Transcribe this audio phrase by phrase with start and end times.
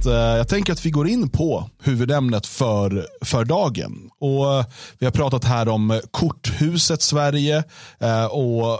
[0.00, 4.10] att eh, jag tänker att vi går in på huvudämnet för, för dagen.
[4.18, 4.64] Och eh,
[4.98, 7.64] Vi har pratat här om korthuset Sverige
[7.98, 8.78] eh, och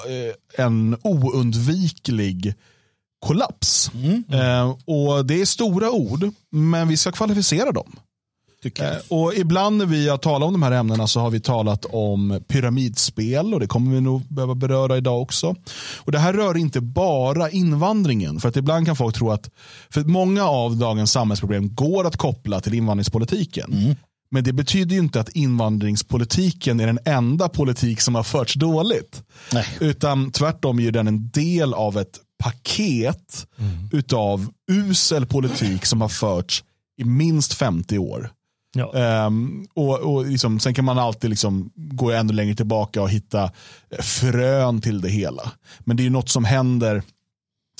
[0.58, 2.54] en oundviklig
[3.26, 3.90] kollaps.
[3.94, 4.72] Mm.
[4.86, 7.96] Och Det är stora ord, men vi ska kvalificera dem.
[8.64, 11.84] Eh, Och ibland när vi har talat om de här ämnena så har vi talat
[11.90, 15.54] om pyramidspel och det kommer vi nog behöva beröra idag också.
[15.96, 18.40] Och Det här rör inte bara invandringen.
[18.40, 19.50] För att ibland kan folk tro att
[19.90, 23.96] för många av dagens samhällsproblem går att koppla till invandringspolitiken.
[24.32, 29.22] Men det betyder ju inte att invandringspolitiken är den enda politik som har förts dåligt.
[29.52, 29.66] Nej.
[29.80, 33.46] Utan tvärtom är den en del av ett paket
[33.92, 36.64] utav usel politik som har förts
[37.00, 38.30] i minst 50 år.
[38.72, 38.94] Ja.
[38.94, 43.50] Ehm, och, och liksom, sen kan man alltid liksom gå ännu längre tillbaka och hitta
[43.98, 45.52] frön till det hela.
[45.80, 47.02] Men det är ju något som händer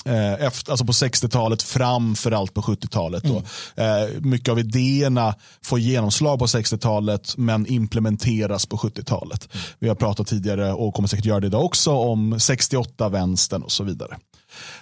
[0.05, 3.23] eh, efter, alltså på 60-talet framför allt på 70-talet.
[3.23, 3.43] då.
[3.83, 9.49] Eh, mycket av idéerna får genomslag på 60-talet men implementeras på 70-talet.
[9.79, 13.83] Vi har pratat tidigare och kommer säkert göra det idag också om 68-vänstern och så
[13.83, 14.17] vidare.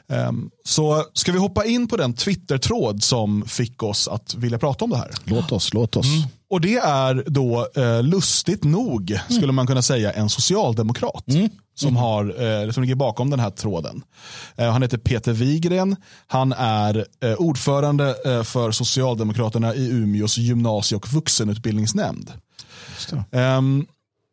[0.08, 4.86] Ehm, så ska vi hoppa in på den Twitter-tråd som fick oss att vilja prata
[4.86, 5.11] om det här.
[5.23, 6.08] Låt oss, låt oss.
[6.49, 11.25] Och det är då eh, lustigt nog, skulle man kunna säga, en socialdemokrat
[11.75, 14.03] som, har, eh, som ligger bakom den här tråden.
[14.55, 15.95] Eh, han heter Peter Wigren.
[16.27, 17.05] Han är
[17.38, 22.31] ordförande för Socialdemokraterna i Umeås gymnasie och vuxenutbildningsnämnd.
[23.31, 23.86] Ehm,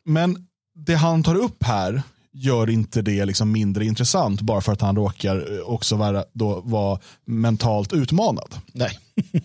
[0.05, 2.03] men det han tar upp här
[2.39, 6.61] gör inte det liksom mindre intressant bara för att han råkar eh, också vara, då,
[6.61, 8.55] vara mentalt utmanad.
[8.73, 8.99] Nej.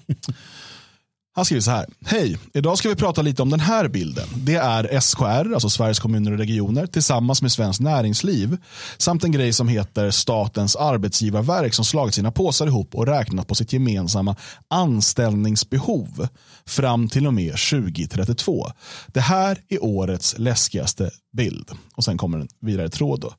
[1.34, 1.86] Han skriver så här.
[2.06, 4.28] Hej, idag ska vi prata lite om den här bilden.
[4.36, 8.58] Det är SKR, alltså Sveriges kommuner och regioner, tillsammans med Svenskt Näringsliv
[8.98, 13.56] samt en grej som heter Statens arbetsgivarverk som slagit sina påsar ihop och räknat på
[13.56, 14.36] sitt gemensamma
[14.68, 16.28] anställningsbehov
[16.66, 18.68] fram till och med 2032.
[19.08, 21.72] Det här är årets läskigaste bild.
[21.96, 23.22] Och sen kommer en vidare tråd.
[23.22, 23.34] Då.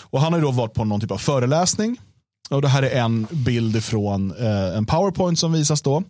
[0.00, 1.96] Och han har ju då varit på någon typ av föreläsning
[2.50, 6.02] och det här är en bild från eh, en powerpoint som visas då.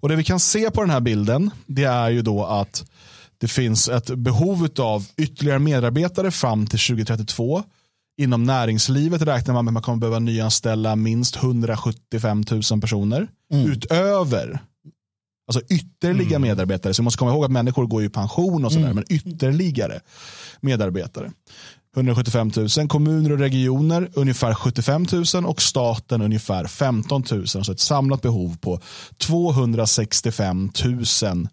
[0.00, 2.84] Och det vi kan se på den här bilden det är ju då att
[3.38, 7.62] det finns ett behov av ytterligare medarbetare fram till 2032.
[8.20, 14.60] Inom näringslivet räknar man med att man kommer behöva nyanställa minst 175 000 personer utöver
[15.50, 16.94] Alltså ytterligare medarbetare.
[16.94, 18.92] Så man måste komma ihåg att människor går i pension och sådär.
[18.92, 20.00] Men ytterligare
[20.60, 21.32] medarbetare.
[21.96, 22.88] 175 000.
[22.88, 27.48] Kommuner och regioner ungefär 75 000 och staten ungefär 15 000.
[27.48, 28.80] Så ett samlat behov på
[29.18, 31.48] 265 000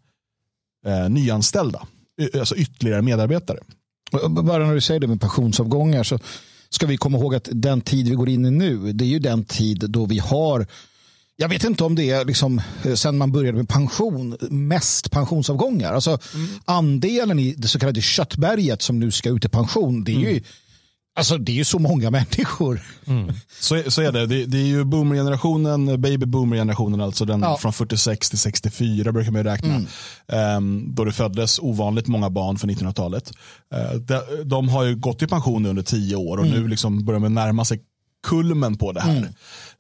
[0.86, 1.88] eh, nyanställda.
[2.22, 3.60] Y- Alltså ytterligare medarbetare.
[4.30, 6.20] Bara när du säger det med pensionsavgångar så
[6.70, 9.20] ska vi komma ihåg att den tid vi går in i nu, det är ju
[9.20, 10.68] den tid då vi har
[11.38, 15.94] jag vet inte om det är liksom, eh, sen man började med pension, mest pensionsavgångar.
[15.94, 16.20] Alltså,
[16.66, 20.42] Andelen i det så kallade köttberget som nu ska ut i pension, det är ju,
[21.20, 22.82] alltså, det är ju så många människor.
[23.60, 24.26] Så, är- så är det.
[24.26, 24.46] det.
[24.46, 27.58] Det är ju boomergenerationen, baby boomer-generationen, alltså den Ja.
[27.58, 29.82] från 46 till 64 brukar man ju räkna.
[30.28, 33.32] Ehm, då det föddes ovanligt många barn för 1900-talet.
[33.74, 37.20] Eh, de, de har ju gått i pension under tio år och nu liksom börjar
[37.20, 37.80] man närma sig
[38.28, 39.30] kulmen på det här.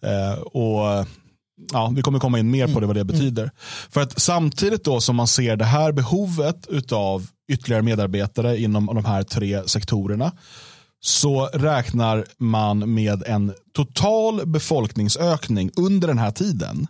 [0.01, 1.07] Eh, och
[1.73, 3.51] ja, Vi kommer komma in mer på det, vad det betyder.
[3.89, 9.05] För att samtidigt då som man ser det här behovet av ytterligare medarbetare inom de
[9.05, 10.31] här tre sektorerna
[10.99, 16.87] så räknar man med en total befolkningsökning under den här tiden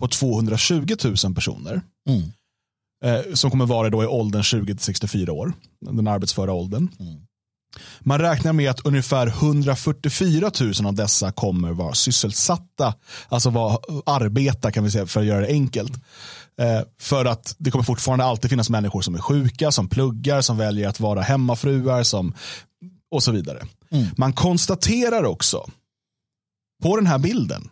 [0.00, 0.94] på 220
[1.24, 1.82] 000 personer.
[3.04, 6.88] Eh, som kommer vara då i åldern 20-64 år, den arbetsföra åldern.
[8.00, 12.94] Man räknar med att ungefär 144 000 av dessa kommer vara sysselsatta,
[13.28, 15.92] alltså vara, arbeta kan vi säga för att göra det enkelt.
[16.60, 20.56] Eh, för att det kommer fortfarande alltid finnas människor som är sjuka, som pluggar, som
[20.56, 22.34] väljer att vara hemmafruar som,
[23.10, 23.62] och så vidare.
[24.16, 25.70] Man konstaterar också
[26.82, 27.68] på den här bilden,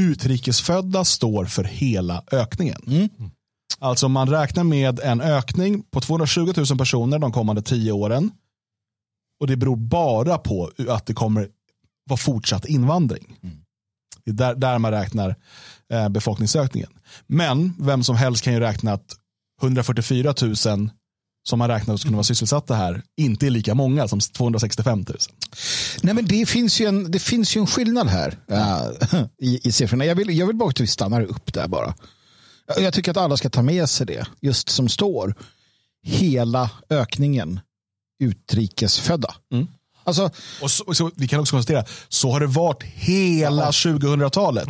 [0.00, 3.08] utrikesfödda står för hela ökningen.
[3.78, 8.30] Alltså man räknar med en ökning på 220 000 personer de kommande tio åren.
[9.42, 11.48] Och det beror bara på att det kommer
[12.08, 13.38] vara fortsatt invandring.
[14.24, 15.36] Det är där, där man räknar
[15.92, 16.90] eh, befolkningsökningen.
[17.26, 19.16] Men vem som helst kan ju räkna att
[19.62, 20.56] 144 000
[21.48, 25.18] som man räknar skulle vara sysselsatta här inte är lika många som 265 000.
[26.02, 29.72] Nej, men det, finns ju en, det finns ju en skillnad här eh, i, i
[29.72, 30.04] siffrorna.
[30.04, 31.94] Jag vill, jag vill bara att vi stannar upp där bara.
[32.78, 35.34] Jag tycker att alla ska ta med sig det, just som står.
[36.02, 37.60] Hela ökningen
[38.22, 39.34] utrikesfödda.
[40.04, 40.30] Alltså,
[40.62, 44.68] och så, och så, vi kan också konstatera, så har det varit hela 2000-talet.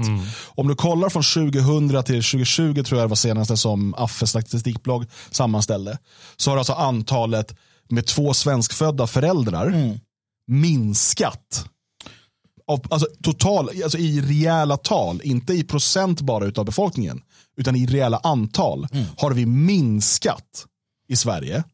[0.54, 5.06] Om du kollar från 2000 till 2020 tror jag det var senaste som Affe statistikblogg
[5.30, 5.98] sammanställde.
[6.36, 7.54] Så har alltså antalet
[7.88, 9.98] med två svenskfödda föräldrar
[10.46, 11.64] minskat.
[12.66, 17.22] Av, alltså, total, alltså i rejäla tal, inte i procent bara utav befolkningen,
[17.56, 20.66] utan i reella antal har vi minskat
[21.08, 21.64] i Sverige.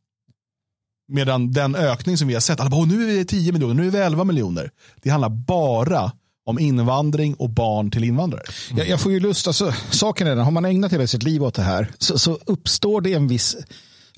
[1.09, 3.87] Medan den ökning som vi har sett, alla bara, nu är vi 10 miljoner, nu
[3.87, 4.71] är vi 11 miljoner.
[5.03, 6.13] Det handlar bara
[6.47, 8.43] om invandring och barn till invandrare.
[8.77, 11.45] jag, jag får ju lust, alltså, saken är den, har man ägnat hela sitt liv
[11.45, 13.57] åt det här så, så uppstår det en viss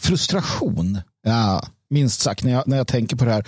[0.00, 3.46] frustration, ja, minst sagt, när jag, när jag tänker på det här.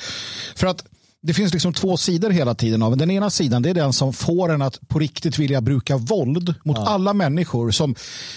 [0.56, 0.84] För att
[1.22, 2.82] det finns liksom två sidor hela tiden.
[2.82, 5.96] av Den ena sidan det är den som får en att på riktigt vilja bruka
[5.96, 7.94] våld mot alla människor som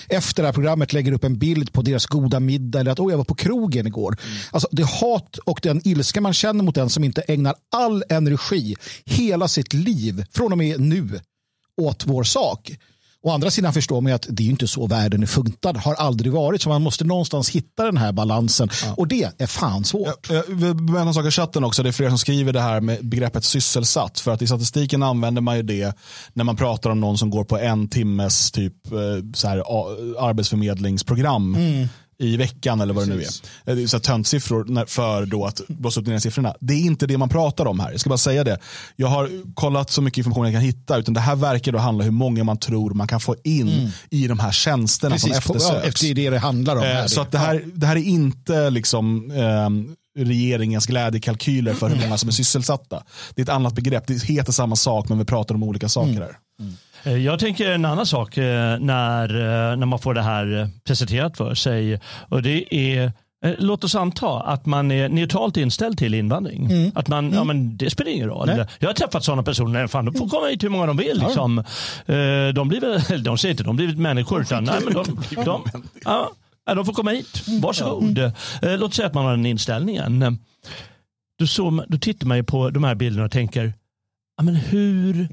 [0.09, 3.11] efter det här programmet lägger upp en bild på deras goda middag eller att oh,
[3.11, 4.17] jag var på krogen igår.
[4.51, 8.75] Alltså det hat och den ilska man känner mot den som inte ägnar all energi,
[9.05, 11.19] hela sitt liv från och med nu
[11.81, 12.71] åt vår sak.
[13.25, 15.94] Å andra sidan förstår man ju att det är inte så världen är funtad, har
[15.94, 16.62] aldrig varit.
[16.62, 18.69] Så man måste någonstans hitta den här balansen.
[18.98, 20.30] Och det är fan svårt.
[20.30, 21.83] Jag bemöta en sak i chatten också.
[21.83, 24.19] Det är flera som skriver det här med begreppet sysselsatt.
[24.19, 25.98] För att i statistiken använder man ju det
[26.33, 29.00] när man pratar om någon som går på en timmes typ eh,
[29.33, 29.57] så här,
[30.30, 31.57] arbetsförmedlingsprogram
[32.19, 33.25] i veckan eller vad det nu är.
[33.65, 36.56] Eh, Det är så töntsiffror för då att blåsa upp de här siffrorna.
[36.62, 37.91] Det är inte det man pratar om här.
[37.91, 38.59] Jag ska bara säga det.
[38.95, 40.97] Jag har kollat så mycket information jag kan hitta.
[40.97, 43.91] Utan det här verkar då handla om hur många man tror man kan få in
[44.09, 45.88] i de här tjänsterna som Precis, ja, eftersöks.
[45.88, 46.83] efter det det handlar om.
[46.83, 47.07] Eh, här.
[47.07, 52.18] Så att det, här, det här är inte liksom ehm, regeringens glädjekalkyler för hur många
[52.18, 53.03] som är sysselsatta.
[53.35, 54.07] Det är ett annat begrepp.
[54.07, 56.38] Det heter samma sak men vi pratar om olika saker här.
[56.61, 56.65] Eh,
[57.06, 61.38] Jag tänker en annan sak eh, när, eh, när man får det här eh, presenterat
[61.38, 62.00] för sig.
[62.30, 63.12] Och det är eh,
[63.57, 66.92] Låt oss anta att man är neutralt inställd till invandring.
[66.96, 68.48] Att man, ja men det spelar ingen roll.
[68.48, 68.66] Nej.
[68.80, 71.19] Jag har träffat sådana personer, fan, de får komma hit hur många de vill.
[71.19, 71.57] Liksom.
[72.06, 75.06] Eh, De, blir väl, de säger inte de blivit människor, utan nej, men de,
[75.46, 75.63] de,
[76.06, 76.31] ja,
[76.66, 77.44] ja, de får komma hit.
[77.62, 78.18] Varsågod.
[78.18, 78.31] Eh,
[78.62, 80.40] Låt säga att man har den inställningen.
[81.40, 83.74] Då, så, då tittar man ju på de här bilderna och tänker,
[84.38, 85.28] ja, men hur,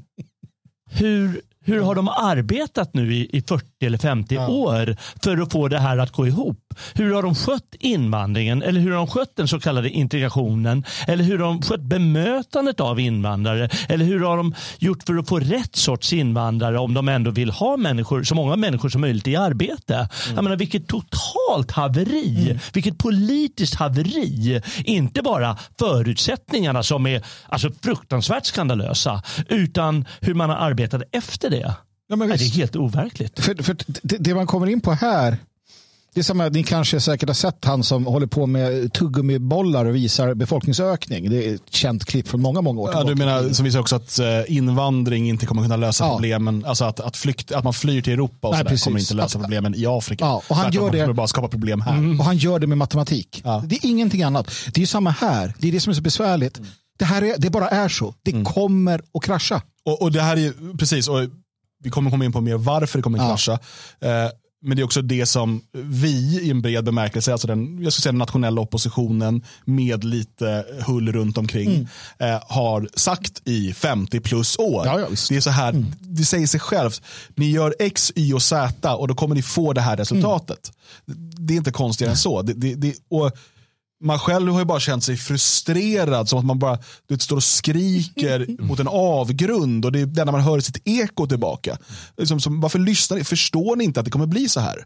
[0.91, 5.67] hur, hur har de arbetat nu i, i 40 eller 50 år för att få
[5.67, 6.59] det här att gå ihop?
[6.93, 10.83] Hur har de skött invandringen eller hur har de skött den så kallade integrationen?
[11.07, 13.69] Eller hur har de skött bemötandet av invandrare?
[13.89, 17.51] Eller hur har de gjort för att få rätt sorts invandrare om de ändå vill
[17.51, 20.09] ha människor, så många människor som möjligt i arbete?
[20.35, 24.61] Jag menar, vilket totalt haveri, vilket politiskt haveri.
[24.85, 31.73] Inte bara förutsättningarna som är alltså, fruktansvärt skandalösa utan hur man har arbetat efter det.
[32.09, 33.39] Ja, men Nej, det är helt overkligt.
[33.39, 35.37] För, för det, det man kommer in på här,
[36.13, 39.85] det är som att ni kanske säkert har sett han som håller på med tuggummibollar
[39.85, 41.29] och visar befolkningsökning.
[41.29, 43.09] Det är ett känt klipp från många, många år Ja, tillbaka.
[43.09, 46.11] du menar som visar också att eh, invandring inte kommer kunna lösa Ja.
[46.13, 46.65] problemen.
[46.65, 49.37] Alltså att, att, flykt, att man flyr till Europa och Nej, sådär kommer inte lösa
[49.37, 50.25] Att- problemen i Afrika.
[50.25, 52.19] Ja, och han Tvärtom, gör det- kommer bara skapa problem här.
[52.19, 53.41] Och han gör det med matematik.
[53.43, 53.63] Ja.
[53.65, 54.47] Det är ingenting annat.
[54.65, 55.53] Det är ju samma här.
[55.59, 56.61] Det är det som är så besvärligt.
[56.99, 58.13] Det, här är, det bara är så.
[58.23, 59.61] Det kommer att krascha.
[59.85, 61.19] Och, och det här är ju, precis, och
[61.83, 63.29] vi kommer komma in på mer varför det kommer att Ja.
[63.29, 63.59] krascha.
[64.25, 64.31] Eh,
[64.65, 68.01] men det är också det som vi i en bred bemärkelse, alltså den, jag ska
[68.01, 71.87] säga den nationella oppositionen med lite hull runt omkring,
[72.19, 74.85] eh, har sagt i 50 plus år.
[74.85, 77.01] Ja, ja, det är så här, det säger sig självt.
[77.35, 80.71] Ni gör X, Y och Z och då kommer ni få det här resultatet.
[81.37, 82.41] Det är inte konstigare än så.
[82.41, 83.31] Det, det, det, och
[84.03, 86.75] man själv har ju bara känt sig frustrerad, som att man bara
[87.07, 90.59] du vet, står och skriker mot en avgrund och det är det enda man hör
[90.59, 91.77] sitt eko tillbaka.
[92.17, 93.23] Liksom, som, varför lyssnar ni?
[93.23, 94.85] Förstår ni inte att det kommer bli så här?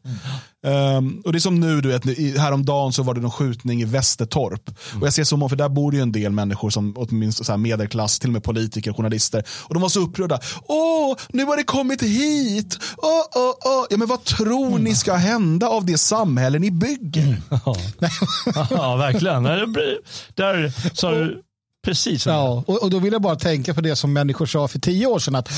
[0.66, 2.06] Ehm, och det är som nu, du vet,
[2.38, 4.70] häromdagen så var det någon skjutning i Västertorp.
[5.02, 7.52] Och jag ser så många, för där bor ju en del människor som åtminstone så
[7.52, 9.44] här medelklass, till och med politiker, journalister.
[9.64, 10.40] Och de var så upprörda.
[10.68, 12.78] Åh, nu har det kommit hit!
[12.98, 13.86] Åh, åh, åh.
[13.90, 17.42] Ja, men vad tror ni ska hända av det samhälle ni bygger?
[18.70, 19.44] ja, verkligen.
[19.44, 19.98] Där-
[20.36, 21.42] Där sa du
[21.88, 22.26] precis.
[22.26, 25.08] Ja, och, och då vill jag bara tänka på det som människor sa för tio
[25.08, 25.36] år sedan.
[25.36, 25.50] Att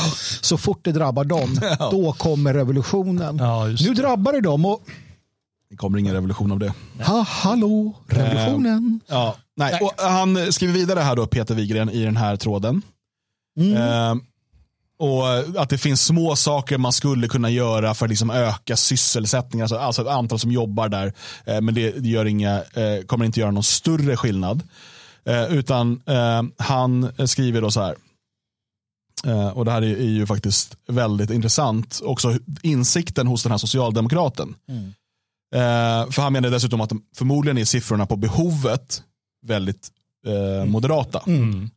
[0.41, 3.38] så fort det drabbar dem, då kommer revolutionen.
[3.38, 4.81] Ja, just nu drabbar det dem och
[5.69, 6.74] Det kommer ingen revolution av det.
[7.03, 9.00] ha, hallå, revolutionen.
[9.07, 9.79] Ja, nej.
[9.81, 12.81] Och han skriver vidare här då, Peter Wigren, i den här tråden.
[13.59, 14.15] Eh,
[15.00, 19.63] och att det finns små saker man skulle kunna göra för att liksom öka sysselsättningen,
[19.63, 21.13] alltså, alltså ett antal som jobbar där.
[21.45, 24.63] Eh, men det, det gör inga, eh, kommer inte göra någon större skillnad.
[25.25, 27.95] Eh, utan eh, han skriver då så här.
[29.25, 32.01] Eh, och det här är, är ju faktiskt väldigt intressant.
[32.03, 34.55] Också insikten hos den här socialdemokraten.
[35.55, 39.03] Eh, för han menar dessutom att de, förmodligen är siffrorna på behovet
[39.45, 39.89] väldigt
[40.25, 41.19] eh, moderata.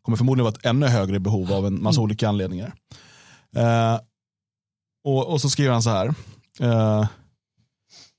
[0.02, 2.72] Kommer förmodligen vara ett ännu högre behov av en massa olika anledningar.
[5.04, 6.14] Och, och så skriver han så här.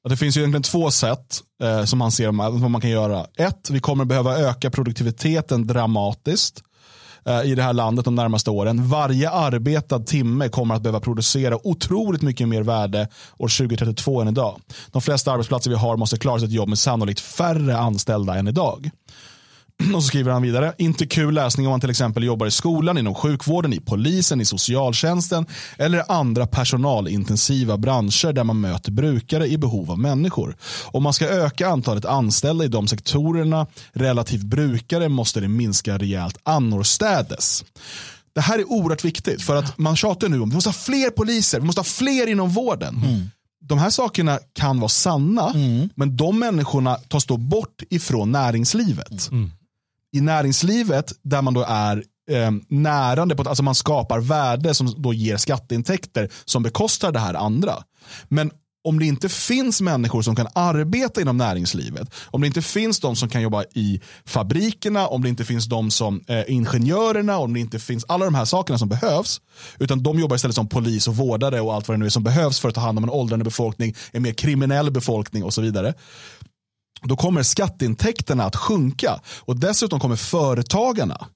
[0.03, 3.25] Att det finns ju egentligen två sätt eh, som man ser vad man kan göra.
[3.37, 6.63] Ett, vi kommer behöva öka produktiviteten dramatiskt
[7.25, 8.87] eh, i det här landet de närmaste åren.
[8.87, 13.07] Varje arbetad timme kommer att behöva producera otroligt mycket mer värde
[13.37, 14.59] år 2032 än idag.
[14.91, 18.89] De flesta arbetsplatser vi har måste klara sitt jobb med sannolikt färre anställda än idag.
[19.95, 22.97] Och så skriver han vidare, inte kul läsning om man till exempel jobbar i skolan,
[22.97, 25.45] inom sjukvården, i polisen, i socialtjänsten
[25.77, 30.55] eller andra personalintensiva branscher där man möter brukare i behov av människor.
[30.85, 36.37] Om man ska öka antalet anställda i de sektorerna relativt brukare måste det minska rejält
[36.43, 37.65] annorstädes.
[38.35, 41.09] Det här är oerhört viktigt för att man tjatar nu om vi måste ha fler
[41.09, 42.95] poliser, vi måste ha fler inom vården.
[42.95, 43.29] Mm.
[43.65, 45.53] De här sakerna kan vara sanna,
[45.95, 49.29] men de människorna tas då bort ifrån näringslivet
[50.13, 55.13] i näringslivet där man då är eh, närande, på, alltså man skapar värde som då
[55.13, 57.73] ger skatteintäkter som bekostar det här andra.
[58.27, 58.51] Men
[58.83, 63.15] om det inte finns människor som kan arbeta inom näringslivet, om det inte finns de
[63.15, 67.59] som kan jobba i fabrikerna, om det inte finns de som eh, ingenjörerna, om det
[67.59, 69.41] inte finns alla de här sakerna som behövs,
[69.79, 72.23] utan de jobbar istället som polis och vårdare och allt vad det nu är som
[72.23, 75.61] behövs för att ta hand om en åldrande befolkning, en mer kriminell befolkning och så
[75.61, 75.93] vidare
[77.03, 81.27] då kommer skatteintäkterna att sjunka och dessutom kommer företagarna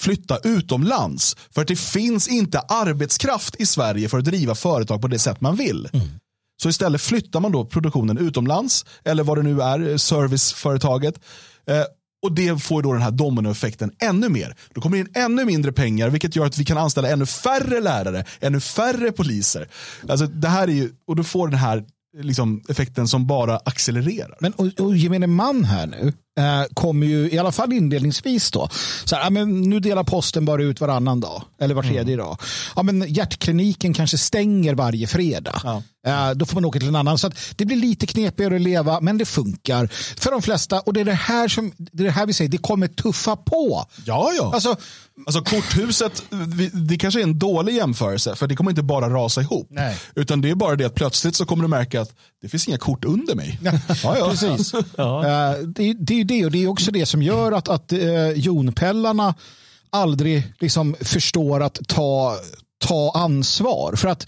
[0.00, 5.08] flytta utomlands för att det finns inte arbetskraft i Sverige för att driva företag på
[5.08, 5.88] det sätt man vill.
[5.92, 6.06] Mm.
[6.62, 11.20] Så istället flyttar man då produktionen utomlands eller vad det nu är, serviceföretaget.
[11.66, 11.82] Eh,
[12.22, 14.56] och det får då den här dominoeffekten ännu mer.
[14.74, 17.80] Då kommer det in ännu mindre pengar vilket gör att vi kan anställa ännu färre
[17.80, 19.68] lärare, ännu färre poliser.
[20.08, 21.84] Alltså det här är ju, och då får den här
[22.16, 24.36] liksom, effekten som bara accelererar.
[24.40, 28.68] Men och, och gemene man här nu eh, kommer ju i alla fall inledningsvis då.
[29.04, 32.18] Så här, ja, men nu delar posten bara ut varannan dag eller var tredje mm.
[32.18, 32.38] dag.
[32.76, 35.60] Ja, men hjärtkliniken kanske stänger varje fredag.
[35.64, 35.82] Ja.
[36.06, 37.18] Eh, då får man åka till en annan.
[37.18, 39.86] Så det blir lite knepigare att leva men det funkar
[40.20, 40.80] för de flesta.
[40.80, 43.36] Och det är det här, som, det, är det här vi säger, det kommer tuffa
[43.36, 43.86] på.
[44.04, 44.50] Ja, ja.
[44.54, 44.76] Alltså,
[45.26, 46.22] Alltså korthuset,
[46.72, 49.66] det kanske är en dålig jämförelse för det kommer inte bara rasa ihop.
[49.70, 49.98] Nej.
[50.14, 52.12] Utan det är bara det att plötsligt så kommer du märka att
[52.46, 53.58] det finns inga kort under mig.
[53.62, 54.30] ja, ja.
[54.30, 54.72] Precis.
[54.96, 55.56] ja.
[55.58, 58.30] Uh, det, det, är det och det är också det som gör att, att uh,
[58.30, 59.34] jonpellarna
[59.90, 62.36] aldrig liksom förstår att ta,
[62.78, 63.96] ta ansvar.
[63.96, 64.26] För att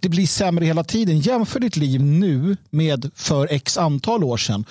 [0.00, 1.20] det blir sämre hela tiden.
[1.20, 4.64] Jämför ditt liv nu med för x antal år sedan.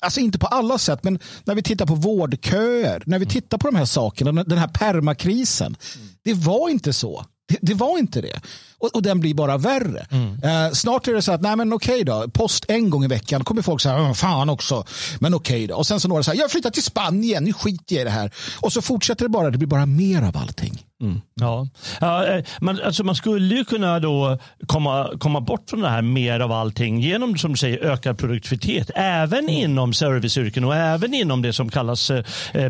[0.00, 3.66] Alltså inte på alla sätt, men när vi tittar på vårdköer, när vi tittar på
[3.70, 5.76] de här sakerna, den här permakrisen.
[6.24, 7.24] Det var inte så.
[7.48, 8.40] Det, det var inte det.
[8.84, 10.06] Och, och, den blir bara värre.
[10.10, 10.42] Mm.
[10.42, 13.44] Eh, snart är det så att, nej men okej då, post en gång i veckan
[13.44, 14.84] kommer folk säga, fan också,
[15.18, 15.74] men okej då.
[15.74, 18.30] Och sen så några säger, jag flyttar till Spanien, nu skiter jag i det här.
[18.60, 20.84] Och så fortsätter det bara, det blir bara mer av allting.
[21.02, 21.20] Mm.
[21.34, 21.68] Ja.
[22.00, 26.02] ja eh, man, alltså man skulle ju kunna då komma, komma bort från det här
[26.02, 29.54] mer av allting genom som du säger ökad produktivitet även mm.
[29.54, 32.24] inom serviceyrken och även inom det som kallas eh,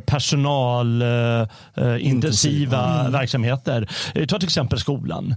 [0.06, 3.12] personalintensiva eh, mm.
[3.12, 3.88] verksamheter.
[4.28, 5.37] Ta till exempel skolan.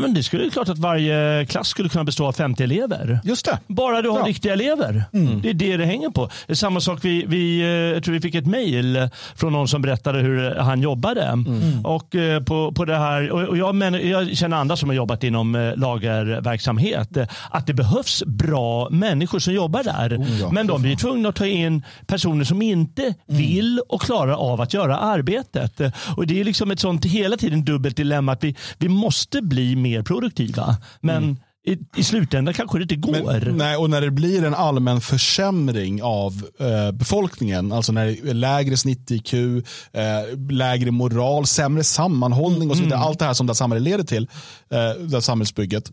[0.00, 3.20] men det skulle klart att varje klass skulle kunna bestå av 50 elever.
[3.24, 3.58] Just det.
[3.66, 4.26] Bara du har ja.
[4.26, 5.04] riktiga elever.
[5.12, 5.42] Mm.
[5.42, 6.30] Det är det det hänger på.
[6.46, 9.68] Det är samma sak, vi, vi, eh, jag tror vi fick ett mejl från någon
[9.68, 11.22] som berättade hur han jobbade.
[11.22, 11.86] Mm.
[11.86, 15.24] Och, eh, på, på det här, och jag, men, jag känner andra som har jobbat
[15.24, 17.16] inom eh, lagerverksamhet.
[17.50, 20.18] Att det behövs bra människor som jobbar där.
[20.18, 20.50] Oh, ja.
[20.52, 23.16] Men de blir tvungna att ta in personer som inte mm.
[23.26, 25.80] vill och klarar av att göra arbetet.
[26.16, 29.76] Och Det är liksom ett sånt hela tiden dubbelt dilemma att vi, vi måste bli
[29.88, 30.76] mer produktiva.
[31.00, 31.36] Men mm.
[31.66, 33.40] i, i slutändan kanske det inte går.
[33.44, 38.30] Men, nej, och när det blir en allmän försämring av eh, befolkningen, alltså när det
[38.30, 42.98] är lägre snitt-IQ, eh, lägre moral, sämre sammanhållning och så vidare.
[42.98, 43.08] Mm.
[43.08, 44.28] Allt det här som det här samhället leder till,
[44.70, 45.92] eh, det här samhällsbygget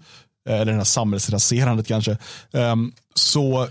[0.49, 2.17] eh, eller det här samhällsraserandet kanske,
[2.51, 3.69] um, så uh,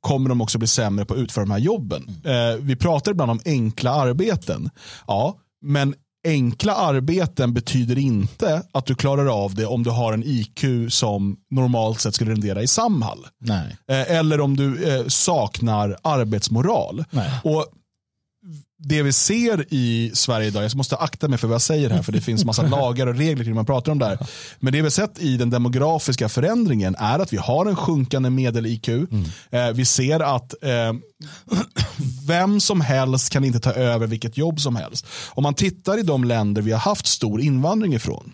[0.00, 2.02] kommer de också bli sämre på att utföra de här jobben.
[2.26, 4.70] Uh, vi pratar ibland om enkla arbeten.
[5.06, 10.22] Ja, men enkla arbeten betyder inte att du klarar av det om du har en
[10.26, 13.26] IQ som normalt sett skulle rendera i Samhall.
[13.38, 13.76] Nej.
[13.88, 17.04] Eh, eller om du eh, saknar arbetsmoral.
[17.10, 17.30] Nej.
[17.44, 17.66] Och
[18.84, 22.02] det vi ser i Sverige idag, jag måste akta mig för vad jag säger här
[22.02, 24.18] för det finns massa lagar och regler kring man pratar om det här.
[24.60, 28.88] Men det vi sett i den demografiska förändringen är att vi har en sjunkande medel-IQ.
[28.88, 29.24] Mm.
[29.50, 30.92] Eh, vi ser att eh,
[32.26, 35.06] vem som helst kan inte ta över vilket jobb som helst.
[35.30, 38.32] Om man tittar i de länder vi har haft stor invandring ifrån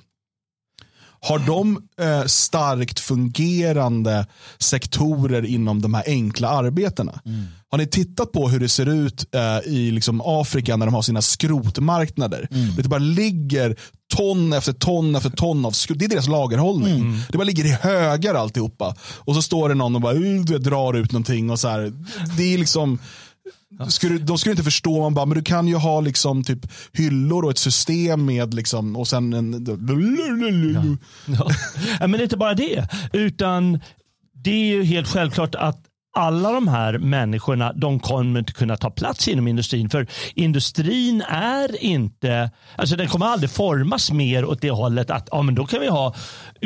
[1.21, 4.27] Har de eh, starkt fungerande
[4.59, 7.21] sektorer inom de här enkla arbetena?
[7.27, 7.47] Mm.
[7.71, 11.03] Har ni tittat på hur det ser ut eh, i liksom Afrika när de har
[11.03, 12.49] sina skrotmarknader?
[12.51, 12.77] Mm.
[12.77, 13.77] Det bara ligger
[14.15, 15.99] ton efter ton efter ton av skrot.
[15.99, 17.01] Det är deras lagerhållning.
[17.01, 17.21] Mm.
[17.29, 18.97] Det bara ligger i högar alltihopa.
[19.01, 21.51] Och så står det någon och bara uh, drar ut någonting.
[21.51, 21.93] och så här.
[22.37, 22.99] Det är liksom
[23.89, 27.45] skulle, de skulle inte förstå, man bara, men du kan ju ha liksom typ hyllor
[27.45, 29.65] och ett system med liksom, och sen en...
[31.27, 31.49] Ja.
[32.01, 33.81] Ja, Men inte bara det, utan
[34.45, 35.88] det är ju helt självklart att
[36.19, 39.91] alla de här människorna de kommer inte kunna ta plats inom industrin.
[39.91, 45.43] För industrin är inte, alltså den kommer aldrig formas mer åt det hållet att ja,
[45.43, 46.15] men då kan vi ha,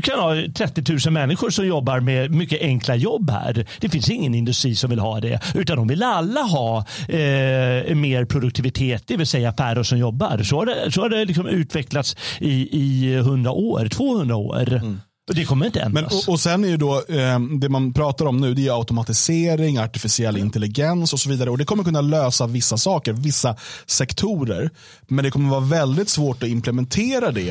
[0.02, 3.66] kan ha 30 000 människor som jobbar med mycket enkla jobb här.
[3.80, 5.40] Det finns ingen industri som vill ha det.
[5.54, 6.78] Utan de vill alla ha
[7.08, 10.42] eh, mer produktivitet, det vill säga färre som jobbar.
[10.42, 14.72] Så har det, så har det liksom utvecklats i, i 100 år, 200 år.
[14.72, 15.00] Mm
[15.34, 16.28] det kommer inte Men, ändras.
[16.28, 19.78] och, och sen är ju då, eh, det man pratar om nu det är automatisering,
[19.78, 21.50] artificiell intelligens och så vidare.
[21.50, 24.70] Och Det kommer kunna lösa vissa saker, vissa sektorer.
[25.08, 27.50] Men det kommer vara väldigt svårt att implementera det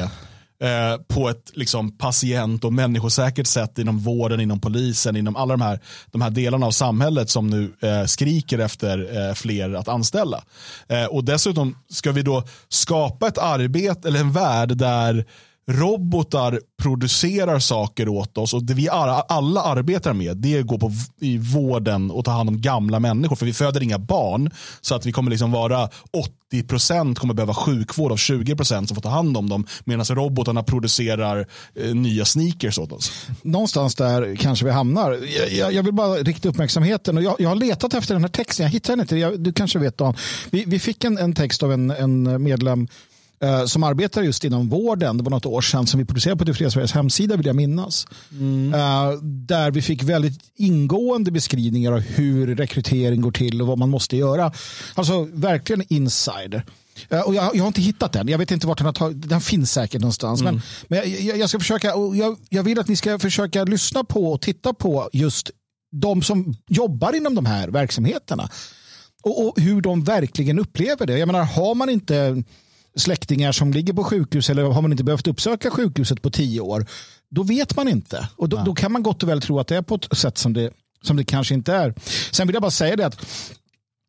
[0.61, 5.61] eh, på ett liksom, patient och människosäkert sätt inom vården, inom polisen, inom alla de
[5.61, 5.79] här,
[6.11, 10.43] de här delarna av samhället som nu eh, skriker efter eh, fler att anställa.
[10.88, 15.25] Eh, och Dessutom ska vi då skapa ett arbete eller en värld där
[15.71, 20.77] robotar producerar saker åt oss och det vi alla, arbetar med det är att gå
[20.77, 24.51] på, i vården och ta hand om gamla människor för vi föder inga barn
[24.81, 25.89] så att vi kommer liksom vara
[26.53, 31.47] 80% kommer behöva sjukvård av 20% som får ta hand om dem medan robotarna producerar
[31.75, 33.11] eh, nya sneakers åt oss.
[33.41, 35.11] någonstans där kanske vi hamnar.
[35.11, 37.17] Jag, jag, jag vill bara rikta uppmärksamheten.
[37.17, 39.17] Och jag, jag har letat efter den här texten, jag hittar den inte.
[39.17, 40.15] Jag, du kanske vet Dan.
[40.49, 42.87] Vi, vi fick en, en text av en, en medlem
[43.41, 45.17] eh, som arbetar just inom vården.
[45.17, 48.05] Det var något år sedan som vi producerade på Det Sveriges hemsida vill jag minnas.
[48.74, 53.89] Eh, där vi fick väldigt ingående beskrivningar av hur rekrytering går till och vad man
[53.89, 54.51] måste göra.
[54.95, 56.65] Alltså verkligen insider.
[57.10, 58.27] Eh, Och jag, jag har inte hittat den.
[58.27, 59.29] Jag vet inte vart den har tagit.
[59.29, 60.41] Den finns säkert någonstans.
[60.41, 61.95] Men, men jag, jag, jag ska försöka.
[61.95, 65.51] Och jag, jag vill att ni ska försöka lyssna på och titta på just
[65.91, 68.49] de som jobbar inom de här verksamheterna.
[69.23, 71.17] Och, och hur de verkligen upplever det.
[71.17, 72.43] Jag menar, har man inte
[72.95, 76.86] släktingar som ligger på sjukhus eller har man inte behövt uppsöka sjukhuset på tio år,
[77.30, 78.30] då vet man inte.
[78.36, 80.38] Och då, då kan man gott och väl tro att det är på ett sätt
[80.38, 81.93] som det, som det kanske inte är.
[82.32, 83.25] Sen vill jag bara säga det att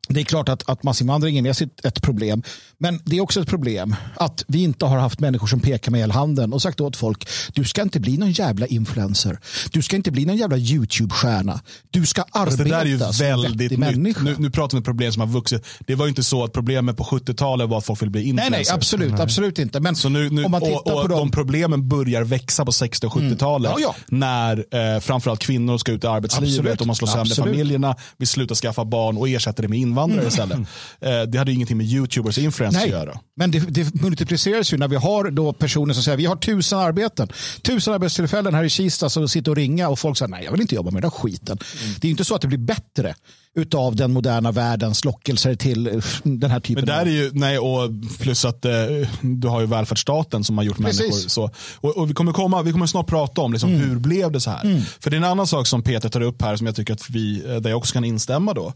[0.09, 2.43] det är klart att, att massinvandringen är sitt- ett problem.
[2.79, 6.01] Men det är också ett problem att vi inte har haft människor som pekar med
[6.01, 9.39] hela handen och sagt åt folk du ska inte bli någon jävla influencer.
[9.73, 11.61] Du ska inte bli någon jävla YouTube-stjärna.
[11.91, 13.79] Du ska arbeta Fast det där är ju som väldigt nytt.
[13.79, 14.21] människa.
[14.23, 15.67] Nu, nu pratar vi om problem som har vuxit.
[15.87, 18.29] Det var ju inte så att problemet på 70-talet var att folk ville bli nej,
[18.31, 18.69] influencers.
[18.69, 19.81] nej, absolut, absolut inte.
[19.81, 21.31] Men Så nu, nu, om man tittar och, och på de dem.
[21.31, 23.73] problemen börjar växa på 60 och 70-talet.
[23.79, 23.95] Ja, ja.
[24.09, 26.81] När eh, framförallt kvinnor ska ut i arbetslivet Absolut.
[26.81, 27.97] och man slår sönder familjerna.
[28.17, 30.59] Vi slutar skaffa barn och ersätter det med invandrare istället.
[31.01, 33.21] Eh, det hade ingenting med YouTubers och influencers att göra.
[33.37, 36.79] men det, det multipliceras ju när vi har då personer som säger vi har tusen
[36.79, 37.29] arbeten.
[37.63, 40.61] Tusen arbetstillfällen här i Kista som sitter och ringa och folk säger nej jag vill
[40.61, 41.59] inte jobba med den där skiten.
[41.83, 41.95] Mm.
[42.01, 43.15] Det är ju inte så att det blir bättre
[43.55, 47.59] utav den moderna världens lockelser till eh, den här typen Men där är ju, nej,
[47.59, 48.73] och plus att eh,
[49.21, 51.01] du har ju välfärdsstaten som har gjort Precis.
[51.01, 51.51] människor så.
[51.81, 54.51] Och, och vi, kommer komma, vi kommer snart prata om liksom, hur blev det så
[54.51, 54.85] här.
[55.01, 57.11] För det är en annan sak som Peter tar upp här som jag tycker att
[57.11, 58.73] vi, eh, där jag också kan instämma då.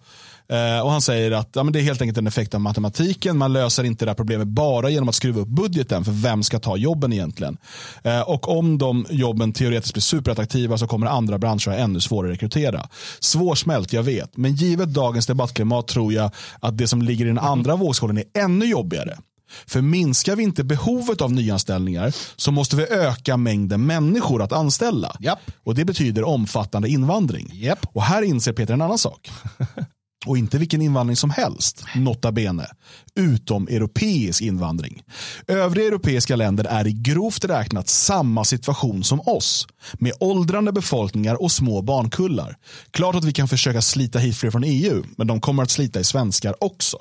[0.49, 3.39] Eh, och han säger att ja, men det är helt enkelt en effekt av matematiken.
[3.39, 6.05] Man löser inte det här problemet bara genom att skruva upp budgeten.
[6.05, 7.57] För vem ska ta jobben egentligen?
[8.03, 12.33] Eh, och om de jobben teoretiskt blir superattraktiva så kommer andra branscher ha ännu svårare
[12.33, 12.89] att rekrytera.
[13.21, 14.37] Svårsmält, jag vet.
[14.37, 18.43] Men givet dagens debattklimat tror jag att det som ligger i den andra vågskålen är
[18.43, 19.19] ännu jobbigare.
[19.67, 25.17] För minskar vi inte behovet av nyanställningar så måste vi öka mängden människor att anställa.
[25.21, 25.51] Japp.
[25.65, 27.51] Och Det betyder omfattande invandring.
[27.53, 27.87] Japp.
[27.93, 29.31] Och här inser Peter en annan sak.
[30.27, 32.67] Och inte vilken invandring som helst, nota bene,
[33.15, 35.03] utom europeisk invandring.
[35.47, 41.53] Övriga europeiska länder är i grovt räknat samma situation som oss, med åldrande befolkningar och
[41.53, 42.57] små barnkullar.
[42.91, 46.01] Klart att vi kan försöka slita hit fler från EU, men de kommer att slita
[46.01, 46.99] i svenskar också.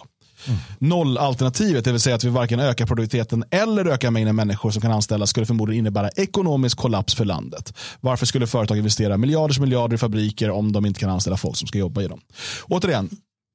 [0.48, 0.60] Mm.
[0.80, 4.92] Nollalternativet, det vill säga att vi varken ökar produktiviteten eller ökar mängden människor som kan
[4.92, 7.74] anställas, skulle förmodligen innebära ekonomisk kollaps för landet.
[8.02, 11.68] Varför skulle företag investera miljarders miljarder i fabriker om de inte kan anställa folk som
[11.68, 12.22] ska jobba i dem?
[12.64, 13.10] Återigen,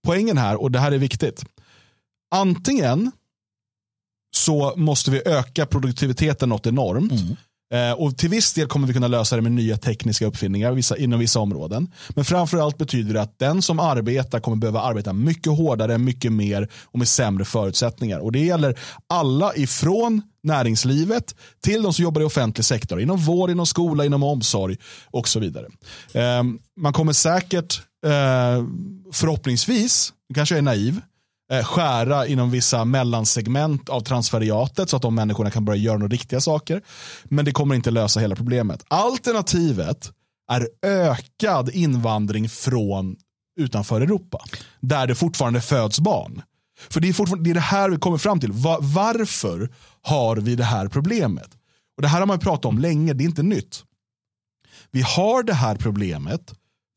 [0.07, 1.45] poängen här, och det här är viktigt.
[2.35, 3.13] Antingen
[4.37, 7.13] så måste vi öka produktiviteten något enormt.
[7.13, 7.37] Mm.
[7.73, 10.97] Eh, och till viss del kommer vi kunna lösa det med nya tekniska uppfinningar vissa,
[10.97, 11.93] inom vissa områden.
[12.09, 16.69] Men framförallt betyder det att den som arbetar kommer behöva arbeta mycket hårdare, mycket mer
[16.85, 18.19] och med sämre förutsättningar.
[18.19, 23.51] Och det gäller alla ifrån näringslivet till de som jobbar i offentlig sektor, inom vård,
[23.51, 24.77] inom skola, inom omsorg
[25.11, 25.67] och så vidare.
[26.13, 26.43] Eh,
[26.77, 28.65] man kommer säkert, eh,
[29.13, 31.01] förhoppningsvis, kanske jag är naiv,
[31.51, 36.13] Eh, skära inom vissa mellansegment av transferiatet så att de människorna kan börja göra några
[36.13, 36.83] riktiga saker.
[37.25, 38.85] Men det kommer inte lösa hela problemet.
[38.89, 40.11] Alternativet
[40.51, 43.17] är ökad invandring från
[43.61, 44.45] utanför Europa.
[44.81, 46.43] Där det fortfarande föds barn.
[46.91, 48.53] För det är, fortfarande, det, är det här vi kommer fram till.
[48.53, 49.69] Var, varför
[50.03, 51.51] har vi det här problemet?
[51.97, 53.85] Och Det här har man pratat om länge, det är inte nytt.
[54.91, 56.55] Vi har det här problemet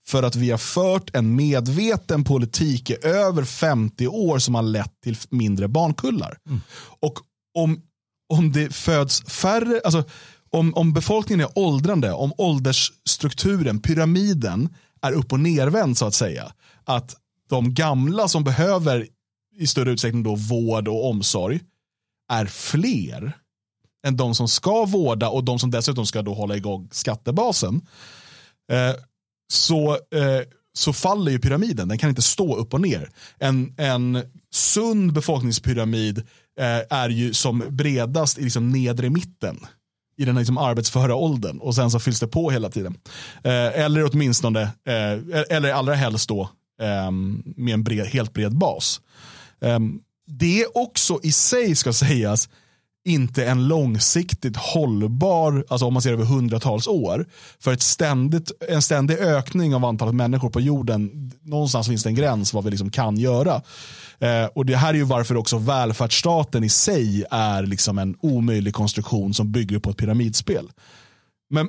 [0.08, 5.02] för att vi har fört en medveten politik i över 50 år som har lett
[5.04, 6.38] till mindre barnkullar.
[6.48, 6.62] Mm.
[7.00, 7.20] Och
[7.54, 7.82] om,
[8.30, 10.04] om det föds färre, alltså
[10.50, 16.54] om, om befolkningen är åldrande, om åldersstrukturen, pyramiden är upp och nervänd så att säga.
[16.84, 17.16] Att
[17.50, 19.08] de gamla som behöver
[19.58, 21.60] i större utsträckning då vård och omsorg
[22.32, 23.38] är fler
[24.08, 27.82] än de som ska vårda och de som dessutom ska då hålla igång skattebasen.
[28.72, 28.96] Eh,
[29.54, 30.42] så, eh,
[30.74, 31.88] så faller ju pyramiden.
[31.88, 33.10] Den kan inte stå upp och ner.
[33.40, 36.18] En, en sund befolkningspyramid
[36.60, 39.60] eh, är ju som bredast i liksom nedre mitten
[40.18, 42.98] i den liksom arbetsföra åldern och sen så fylls det på hela tiden.
[43.44, 46.50] Eh, eller åtminstone, eh, e-, eller allra helst då
[46.82, 47.12] eh,
[47.56, 49.02] med en bred, helt bred bas.
[49.62, 49.80] Eh,
[50.28, 52.50] det är också i sig ska sägas
[53.06, 57.26] inte en långsiktigt hållbar, alltså om man ser över hundratals år.
[57.60, 62.16] För ett ständigt, en ständig ökning av antalet människor på jorden, någonstans finns det en
[62.16, 63.62] gräns vad vi liksom kan göra.
[64.20, 68.74] Eh, och Det här är ju varför också välfärdsstaten i sig är liksom en omöjlig
[68.74, 70.72] konstruktion som bygger på ett pyramidspel.
[71.50, 71.68] Men,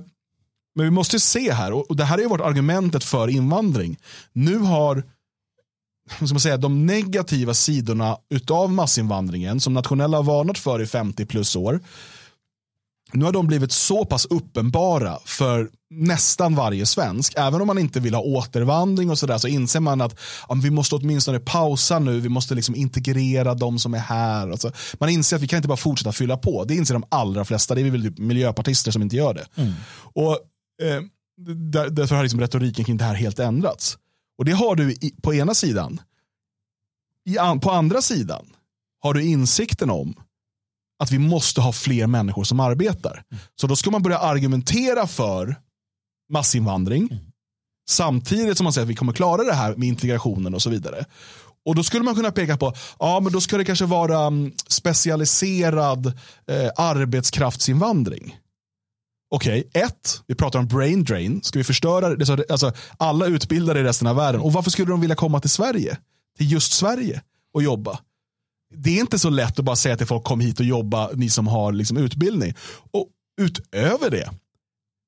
[0.74, 3.98] men vi måste se här, och det här är vårt argumentet för invandring.
[4.32, 5.02] Nu har
[6.14, 11.26] ska man säga, de negativa sidorna utav massinvandringen som nationella har varnat för i 50
[11.26, 11.80] plus år.
[13.12, 17.34] Nu har de blivit så pass uppenbara för nästan varje svensk.
[17.36, 20.70] Även om man inte vill ha återvandring och sådär så inser man att ja, vi
[20.70, 22.20] måste åtminstone pausa nu.
[22.20, 24.50] Vi måste liksom integrera de som är här.
[24.50, 26.64] Alltså, man inser att vi kan inte bara fortsätta fylla på.
[26.64, 27.74] Det inser de allra flesta.
[27.74, 29.46] Det är väl typ miljöpartister som inte gör det.
[29.56, 29.72] Mm.
[30.14, 30.32] Och
[30.82, 31.00] eh,
[31.90, 33.98] Därför har liksom retoriken kring det här helt ändrats.
[34.38, 36.00] Och det har du i, på ena sidan.
[37.28, 38.46] I, på andra sidan
[39.00, 40.14] har du insikten om
[40.98, 43.24] att vi måste ha fler människor som arbetar.
[43.30, 43.42] Mm.
[43.60, 45.56] Så då ska man börja argumentera för
[46.32, 47.08] massinvandring.
[47.10, 47.24] Mm.
[47.88, 51.04] Samtidigt som man säger att vi kommer klara det här med integrationen och så vidare.
[51.64, 54.52] Och då skulle man kunna peka på, ja men då ska det kanske vara mm,
[54.68, 56.06] specialiserad
[56.46, 58.36] eh, arbetskraftsinvandring.
[59.34, 61.42] Okej, okay, ett, vi pratar om brain drain.
[61.42, 62.50] Ska vi förstöra det?
[62.50, 64.40] Alltså, alla utbildade i resten av världen.
[64.40, 65.98] Och varför skulle de vilja komma till Sverige?
[66.36, 67.22] Till just Sverige
[67.54, 67.98] och jobba?
[68.74, 71.30] Det är inte så lätt att bara säga till folk kom hit och jobba, ni
[71.30, 72.54] som har liksom utbildning.
[72.90, 73.08] Och
[73.40, 74.30] utöver det,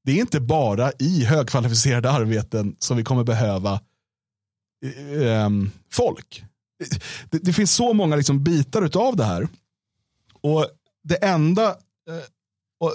[0.05, 3.81] det är inte bara i högkvalificerade arbeten som vi kommer behöva
[4.85, 5.51] eh, eh
[5.93, 6.45] folk.
[7.31, 9.49] Det, det, finns så många liksom bitar av det här.
[10.41, 10.67] Och
[11.05, 11.77] det enda,
[12.11, 12.25] Eh,
[12.81, 12.93] och,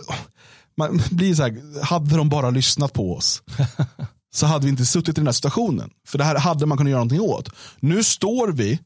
[0.77, 3.43] man blir så här, hade de bara lyssnat på oss
[4.33, 5.91] så hade vi inte suttit i den här situationen.
[6.07, 7.49] För det här hade man kunnat göra någonting åt.
[7.79, 8.79] Nu står vi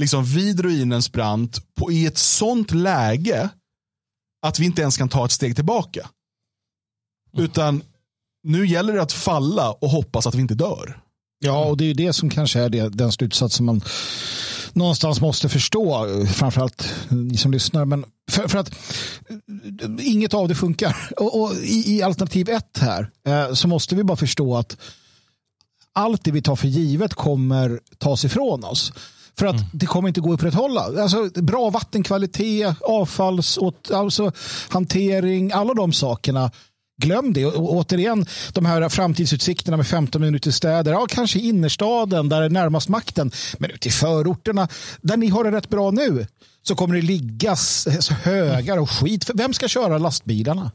[0.00, 3.50] liksom vid ruinens brant på, i ett sånt läge
[4.46, 6.10] att vi inte ens kan ta ett steg tillbaka.
[7.36, 7.82] Utan
[8.42, 11.00] nu gäller det att falla och hoppas att vi inte dör.
[11.38, 13.80] Ja, och det är ju det som kanske är det, den slutsats som man
[14.76, 17.84] någonstans måste förstå, framförallt ni som lyssnar.
[17.84, 18.70] Men för, för att
[20.00, 20.96] inget av det funkar.
[21.16, 24.76] Och, och i, i, alternativ ett här eh, så måste vi bara förstå att
[25.92, 28.92] allt det vi tar för givet kommer tas ifrån oss.
[29.38, 29.66] För att mm.
[29.72, 30.80] det kommer inte gå att upprätthålla.
[31.02, 34.32] Alltså, bra vattenkvalitet, avfallshantering, alltså,
[34.68, 36.50] hantering, alla de sakerna
[36.96, 37.46] glöm det.
[37.46, 40.92] Och återigen, de här framtidsutsikterna med 15 minuter städer.
[40.92, 43.30] Ja, kanske i innerstaden där det är närmast makten.
[43.58, 44.68] Men ute i förorterna,
[45.00, 46.26] där ni har det rätt bra nu,
[46.62, 47.56] så kommer det ligga
[48.22, 49.30] högar och skit.
[49.34, 50.70] vem ska köra lastbilarna?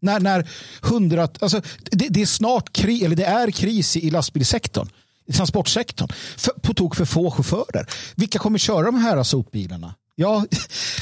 [0.00, 0.48] När, när
[0.82, 4.88] hundrat, alltså, det, det, är snart kris, eller det är kris i lastbilsektorn
[5.26, 6.08] i transportsektorn.
[6.36, 7.86] För, på tok för få chaufförer.
[8.14, 9.94] Vilka kommer köra de här sopbilarna?
[10.20, 10.44] Ja,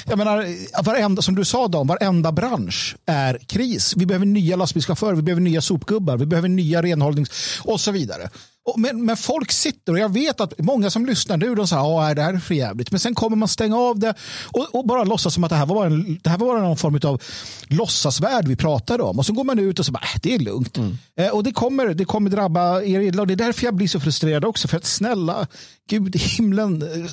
[0.07, 0.47] jag menar,
[0.85, 3.95] varenda, som du sa Dan, varenda bransch är kris.
[3.97, 8.31] Vi behöver nya lastbilschaufförer, vi behöver nya sopgubbar, vi behöver nya renhållnings och så vidare
[8.77, 12.17] men, men folk sitter och jag vet att många som lyssnar nu de säger att
[12.17, 12.91] det här är för jävligt.
[12.91, 14.15] Men sen kommer man stänga av det
[14.47, 16.63] och, och bara låtsas som att det här var bara, en, det här var bara
[16.63, 17.23] någon form av
[17.67, 19.19] låtsasvärld vi pratade om.
[19.19, 20.77] Och så går man ut och så bara, äh, det är lugnt.
[20.77, 20.99] Mm.
[21.17, 23.23] Eh, och det kommer, det kommer drabba er illa.
[23.23, 24.69] Och det är därför jag blir så frustrerad också.
[24.69, 25.47] För att snälla,
[25.89, 27.11] Gud i himlen, eh,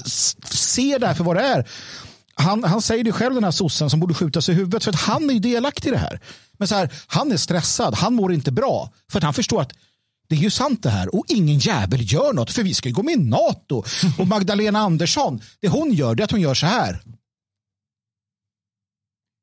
[0.49, 1.67] se det här för vad det är.
[2.35, 5.01] Han, han säger det själv den här sossen som borde skjutas i huvudet för att
[5.01, 6.19] han är ju delaktig i det här.
[6.57, 8.89] Men så här, han är stressad, han mår inte bra.
[9.11, 9.71] För att han förstår att
[10.27, 12.95] det är ju sant det här och ingen jävel gör något för vi ska ju
[12.95, 13.83] gå med i NATO.
[14.19, 17.01] Och Magdalena Andersson, det hon gör det är att hon gör så här.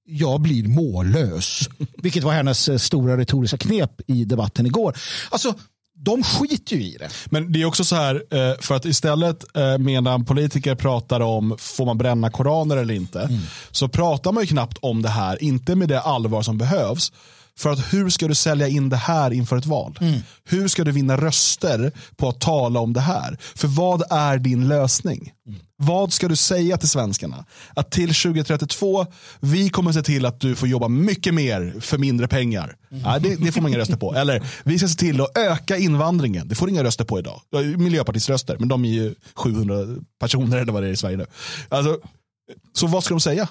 [0.05, 1.69] Jag blir mållös.
[2.03, 4.97] Vilket var hennes eh, stora retoriska knep i debatten igår.
[5.31, 5.55] Alltså,
[6.05, 7.11] de skiter ju i det.
[7.27, 11.57] Men det är också så här, eh, för att istället eh, medan politiker pratar om
[11.59, 13.41] får man bränna koraner eller inte, mm.
[13.71, 17.13] så pratar man ju knappt om det här, inte med det allvar som behövs.
[17.59, 19.99] För att hur ska du sälja in det här inför ett val?
[20.01, 20.21] Mm.
[20.45, 23.39] Hur ska du vinna röster på att tala om det här?
[23.55, 25.33] För vad är din lösning?
[25.49, 25.61] Mm.
[25.77, 27.45] Vad ska du säga till svenskarna?
[27.75, 29.07] Att till 2032,
[29.41, 32.77] vi kommer se till att du får jobba mycket mer för mindre pengar.
[32.91, 33.03] Mm.
[33.05, 34.15] Ja, det, det, får man inga röster på.
[34.15, 36.49] Eller, vi ska se till att öka invandringen.
[36.49, 37.41] Det får inga röster på idag.
[37.79, 39.75] Miljöpartiets röster, men de är ju 700
[40.21, 41.27] personer eller vad det är i Sverige nu.
[41.69, 41.99] Alltså,
[42.73, 43.49] så vad ska de säga?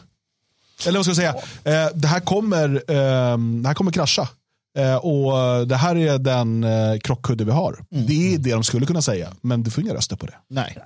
[0.88, 1.84] Eller vad ska jag säga?
[1.84, 4.30] Eh, det, här kommer, eh, det här kommer krascha.
[4.78, 7.86] Eh, och det här är den eh, krockkudde vi har.
[7.92, 8.06] Mm.
[8.06, 10.34] Det är det de skulle kunna säga, men du får inga röster på det.
[10.50, 10.78] Nej.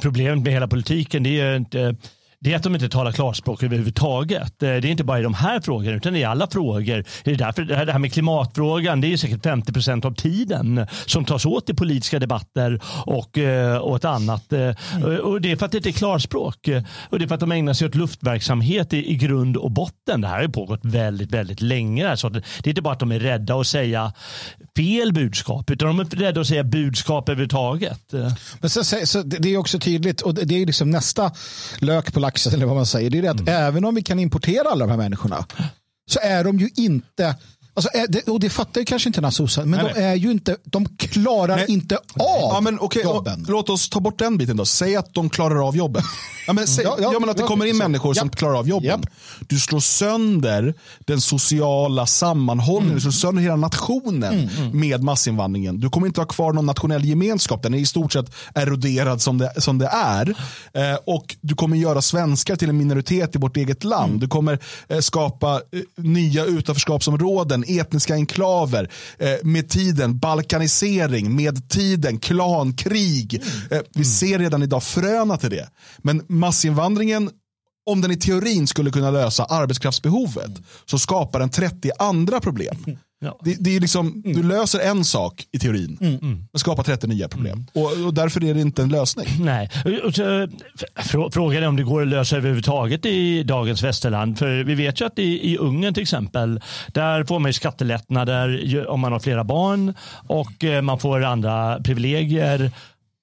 [0.00, 1.96] Problemet med hela politiken det är inte
[2.42, 4.62] det är att de inte talar klarspråk överhuvudtaget.
[4.62, 7.04] Eh, det är inte bara i de här frågorna utan i alla frågor.
[7.24, 11.24] Det är därför det här med klimatfrågan, det är säkert 50 procent av tiden som
[11.24, 14.52] tas åt i politiska debatter och, eh, och ett annat.
[14.52, 14.74] Mm.
[15.22, 16.68] Och det är för att det inte är klarspråk.
[17.10, 20.20] Och det är för att de ägnar sig åt luftverksamhet i, i grund och botten.
[20.20, 22.16] Det här har pågått väldigt, väldigt länge.
[22.16, 24.12] Så det är inte bara att de är rädda att säga
[24.76, 28.12] fel budskap utan de är rädda att säga budskap överhuvudtaget.
[28.60, 31.32] Men så, så, det är också tydligt och det är liksom nästa
[31.78, 33.10] lök på laxen eller vad man säger.
[33.10, 33.54] Det är det att mm.
[33.54, 35.46] även om vi kan importera alla de här människorna
[36.10, 37.36] så är de ju inte
[37.80, 40.56] Alltså, det, och det fattar ju kanske inte Nassosa, men nej, de är ju inte,
[40.64, 41.66] de klarar nej.
[41.68, 43.46] inte av ja, men, okay, jobben.
[43.48, 44.64] låt oss ta bort den biten då.
[44.64, 46.02] Säg att de klarar av jobben.
[46.46, 48.68] Ja, men, säg, ja, ja, ja, men att det kommer in människor som klarar av
[48.68, 49.02] jobben.
[49.40, 52.94] Du slår sönder den sociala sammanhållningen, mm.
[52.94, 54.80] du slår sönder hela nationen mm, mm.
[54.80, 55.80] med massinvandringen.
[55.80, 59.38] Du kommer inte ha kvar någon nationell gemenskap, den är i stort sett eroderad som
[59.38, 60.34] det, som det är.
[60.74, 64.08] Eh, och du kommer göra svenskar till en minoritet i vårt eget land.
[64.08, 64.20] Mm.
[64.20, 72.18] Du kommer eh, skapa eh, nya utanförskapsområden etniska enklaver, eh, med tiden balkanisering, med tiden
[72.18, 73.42] klankrig.
[73.70, 75.68] Eh, vi ser redan idag fröna till det.
[75.98, 77.30] Men massinvandringen
[77.86, 80.50] om den i teorin skulle kunna lösa arbetskraftsbehovet
[80.86, 82.76] så skapar den 30 andra problem.
[83.22, 83.38] Ja.
[83.44, 84.36] Det, det, är liksom, mm.
[84.36, 86.18] Du löser en sak i teorin, mm.
[86.22, 87.66] men skapar 30 nya problem.
[87.74, 87.86] Mm.
[87.86, 89.26] Och, och, därför är det inte en lösning.
[89.40, 89.70] Nej.
[91.32, 94.38] Frågan är om det går att lösa överhuvudtaget i dagens västerland.
[94.38, 99.00] För vi vet ju att i, i Ungern till exempel, där får man skattelättnader om
[99.00, 99.94] man har flera barn
[100.26, 102.70] och eh, man får andra privilegier.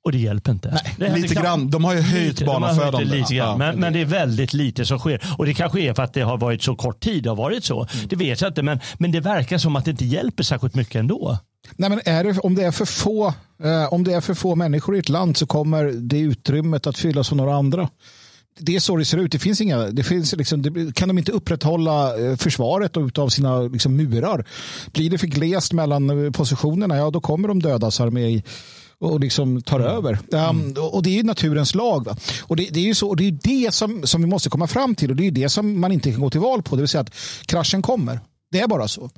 [0.07, 0.81] Och det hjälper inte.
[0.97, 1.69] Nej, lite grann.
[1.69, 3.31] De har ju höjt barnafödandet.
[3.31, 3.57] Ja.
[3.57, 5.21] Men, men, det är väldigt lite som sker.
[5.37, 7.23] Och det kanske är för att det har varit så kort tid.
[7.23, 7.79] Det har varit så.
[7.79, 8.07] Mm.
[8.07, 8.63] Det vet jag inte.
[8.63, 11.37] Men, men det verkar som att det inte hjälper särskilt mycket ändå.
[11.75, 13.27] Nej, men är det, om, det är för få,
[13.63, 16.97] eh, om det är för få människor i ett land så kommer det utrymmet att
[16.97, 17.89] fyllas av några andra.
[18.59, 19.31] Det är så det ser ut.
[19.31, 23.61] Det finns inga, det finns liksom, det, kan de inte upprätthålla eh, försvaret av sina
[23.61, 24.45] liksom, murar.
[24.93, 28.43] Blir det för glest mellan eh, positionerna, ja då kommer de dödas här med i
[28.99, 29.91] och liksom tar mm.
[29.91, 30.19] över.
[30.31, 32.05] Um, och det är naturens lag.
[32.05, 32.17] Va?
[32.41, 34.67] Och det, det, är ju så, och det är det som, som vi måste komma
[34.67, 36.75] fram till och det är det som man inte kan gå till val på.
[36.75, 37.13] Det vill säga att
[37.45, 38.19] kraschen kommer.
[38.51, 39.09] Det är bara så.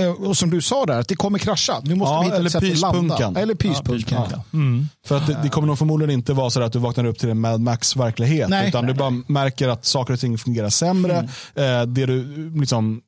[0.00, 1.80] Uh, och som du sa där, att det kommer krascha.
[1.84, 3.40] Nu måste ja, vi hitta eller ett sätt att landa.
[3.40, 4.26] Eller pyspunkan.
[4.30, 4.88] Ja, mm.
[5.06, 7.28] För att det, det, kommer nog förmodligen inte vara så att du vaknar upp till
[7.28, 8.48] en Mad Max-verklighet.
[8.66, 9.22] Utan nej, du bara nej.
[9.26, 11.28] märker att saker och ting fungerar sämre.
[11.54, 11.80] Mm.
[11.80, 13.00] Uh, det, du, liksom,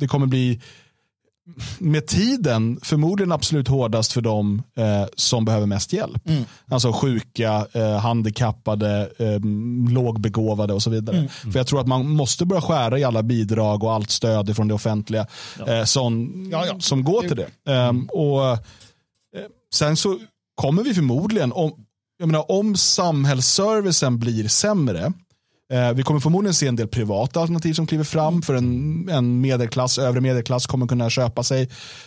[0.00, 0.60] det kommer bli
[1.78, 6.28] med tiden förmodligen absolut hårdast för de eh, som behöver mest hjälp.
[6.28, 6.44] Mm.
[6.70, 9.40] Alltså sjuka, eh, handikappade, eh,
[9.92, 11.16] lågbegåvade och så vidare.
[11.16, 11.28] Mm.
[11.28, 14.68] För jag tror att man måste börja skära i alla bidrag och allt stöd från
[14.68, 15.26] det offentliga
[15.58, 15.66] ja.
[15.66, 16.80] Eh, som, ja, ja.
[16.80, 17.72] som går till det.
[17.72, 18.08] Mm.
[18.08, 18.58] och eh,
[19.74, 20.18] Sen så
[20.54, 21.72] kommer vi förmodligen, om,
[22.18, 25.12] jag menar, om samhällsservicen blir sämre,
[25.94, 29.98] vi kommer förmodligen se en del privata alternativ som kliver fram för en, en medelklass,
[29.98, 31.62] övre medelklass kommer kunna köpa sig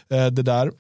[0.10, 0.72] eh, det där.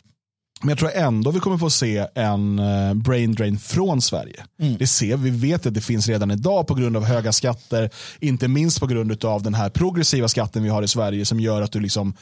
[0.61, 4.43] Men jag tror ändå vi kommer få se en eh, brain drain från Sverige.
[4.61, 4.77] Mm.
[4.77, 8.47] Det ser vi, vet att det finns redan idag på grund av höga skatter, inte
[8.47, 11.71] minst på grund av den här progressiva skatten vi har i Sverige som gör att
[11.71, 12.13] du liksom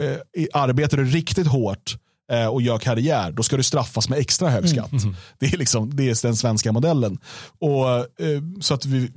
[0.00, 1.96] eh, arbetar du riktigt hårt
[2.32, 4.92] eh, och gör karriär, då ska du straffas med extra hög skatt.
[4.92, 5.16] Mm.
[5.38, 7.18] Det, är liksom, det är den svenska modellen.
[7.58, 9.10] Och, eh, så att vi,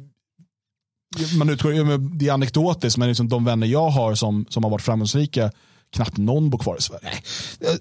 [1.37, 4.81] man utgår, det är anekdotiskt, men liksom de vänner jag har som, som har varit
[4.81, 5.51] framgångsrika,
[5.93, 7.01] knappt någon bor kvar i Sverige.
[7.03, 7.23] Nej.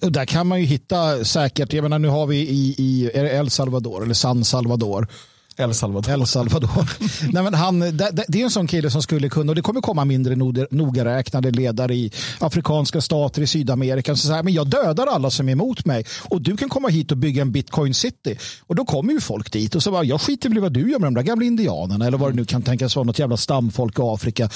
[0.03, 3.51] Eh, där kan man ju hitta säkert, jag menar nu har vi i, i El
[3.51, 5.09] Salvador eller San Salvador
[5.57, 6.13] El Salvador.
[6.13, 6.91] El Salvador.
[7.33, 9.81] Nej, men han, det, det, är en sån kille som skulle kunna, och det kommer
[9.81, 10.37] komma mindre
[10.71, 14.17] nogräknade ledare i afrikanska stater i Sydamerika.
[14.17, 17.11] Så säger, men jag dödar alla som är emot mig och du kan komma hit
[17.11, 18.39] och bygga en bitcoin city.
[18.67, 20.91] Och då kommer ju folk dit och så bara, jag skiter väl i vad du
[20.91, 23.37] gör med de där gamla indianerna eller vad det nu kan tänkas vara, något jävla
[23.37, 24.51] stamfolk i Afrika.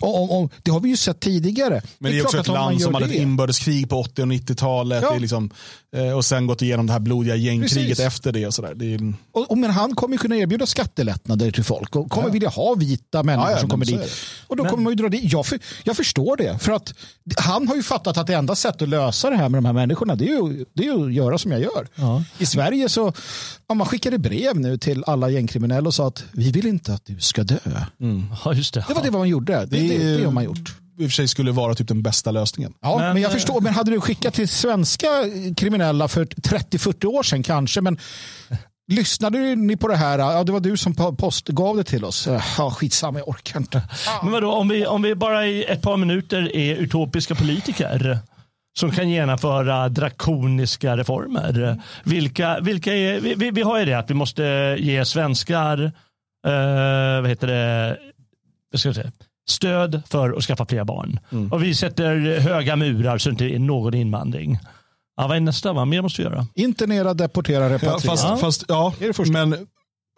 [0.00, 1.82] Och, och, och det har vi ju sett tidigare.
[1.98, 4.28] Men det är, det är också ett land som hade ett inbördeskrig på 80 och
[4.28, 5.02] 90-talet.
[5.02, 5.16] Ja.
[5.18, 5.50] liksom,
[5.96, 8.06] eh, och sen gått igenom det här blodiga gängkriget Precis.
[8.06, 8.46] efter det.
[8.46, 8.74] Och, sådär.
[8.74, 9.14] det är...
[9.32, 12.32] och, och, men han kommer kunna erbjuda skattelättnader till folk och kommer ja.
[12.32, 14.10] vilja ha vita människor ja, ja, som kommer dit.
[14.46, 14.70] Och då men...
[14.70, 15.32] kommer man ju dra dit.
[15.32, 16.58] Jag, för, jag förstår det.
[16.58, 16.94] För att
[17.36, 19.72] han har ju fattat att det enda sättet att lösa det här med de här
[19.72, 21.88] människorna det är ju, det är att göra som jag gör.
[22.38, 23.12] I Sverige så
[23.68, 27.04] ja, man skickade brev nu till alla gängkriminella och sa att vi vill inte att
[27.04, 27.58] du ska dö.
[28.00, 28.26] Mm.
[28.44, 28.84] Ja, just det.
[28.88, 29.52] det var det man gjorde.
[29.52, 32.02] Det, det, det, det har man gjort i och för sig skulle vara typ den
[32.02, 32.74] bästa lösningen.
[32.80, 33.60] Ja, men, men jag förstår.
[33.60, 35.06] Men hade du skickat till svenska
[35.56, 37.98] kriminella för 30-40 år sedan kanske, men
[38.88, 40.18] Lyssnade ni på det här?
[40.18, 42.28] Ja, det var du som post gav det till oss.
[42.58, 43.82] Ja, skitsamma, jag orkar inte.
[44.22, 48.18] Men vadå, om vi, om vi bara i ett par minuter är utopiska politiker
[48.78, 51.82] som kan genomföra drakoniska reformer.
[52.04, 55.82] Vilka, vilka är, vi, vi har ju det att vi måste ge svenskar
[56.46, 57.98] eh, vad heter det,
[58.70, 59.12] vad ska jag säga,
[59.48, 61.20] stöd för att skaffa fler barn.
[61.32, 61.52] Mm.
[61.52, 64.58] Och vi sätter höga murar så det inte är någon invandring.
[65.16, 65.72] Ja, vad är nästa?
[65.72, 66.46] Vad mer måste vi göra?
[66.54, 67.94] Internera, deportera, repatriera.
[68.04, 69.32] Ja, fast, fast, ja, är det första?
[69.32, 69.66] men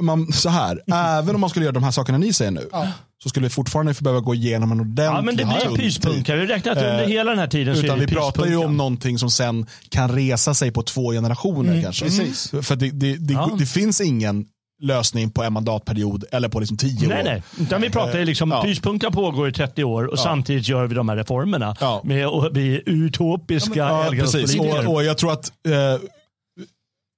[0.02, 0.80] man, så här,
[1.18, 2.88] även om man skulle göra de här sakerna ni säger nu, ja.
[3.22, 6.36] så skulle vi fortfarande behöva gå igenom en ordentlig Ja, men det blir pyspunka.
[6.36, 8.76] Vi räknar att under eh, hela den här tiden Utan det Vi pratar ju om
[8.76, 12.04] någonting som sen kan resa sig på två generationer mm, kanske.
[12.04, 12.50] Precis.
[12.62, 13.56] För det, det, det, ja.
[13.58, 14.46] det finns ingen
[14.82, 17.24] lösning på en mandatperiod eller på liksom tio nej, år.
[17.24, 18.62] Nej, utan vi pratar ju liksom, ja.
[18.62, 20.22] pyspunka pågår i 30 år och ja.
[20.22, 21.76] samtidigt gör vi de här reformerna.
[21.80, 22.00] Ja.
[22.04, 24.60] Med att bli utopiska ja, precis.
[24.60, 26.00] Och, och, jag tror att eh,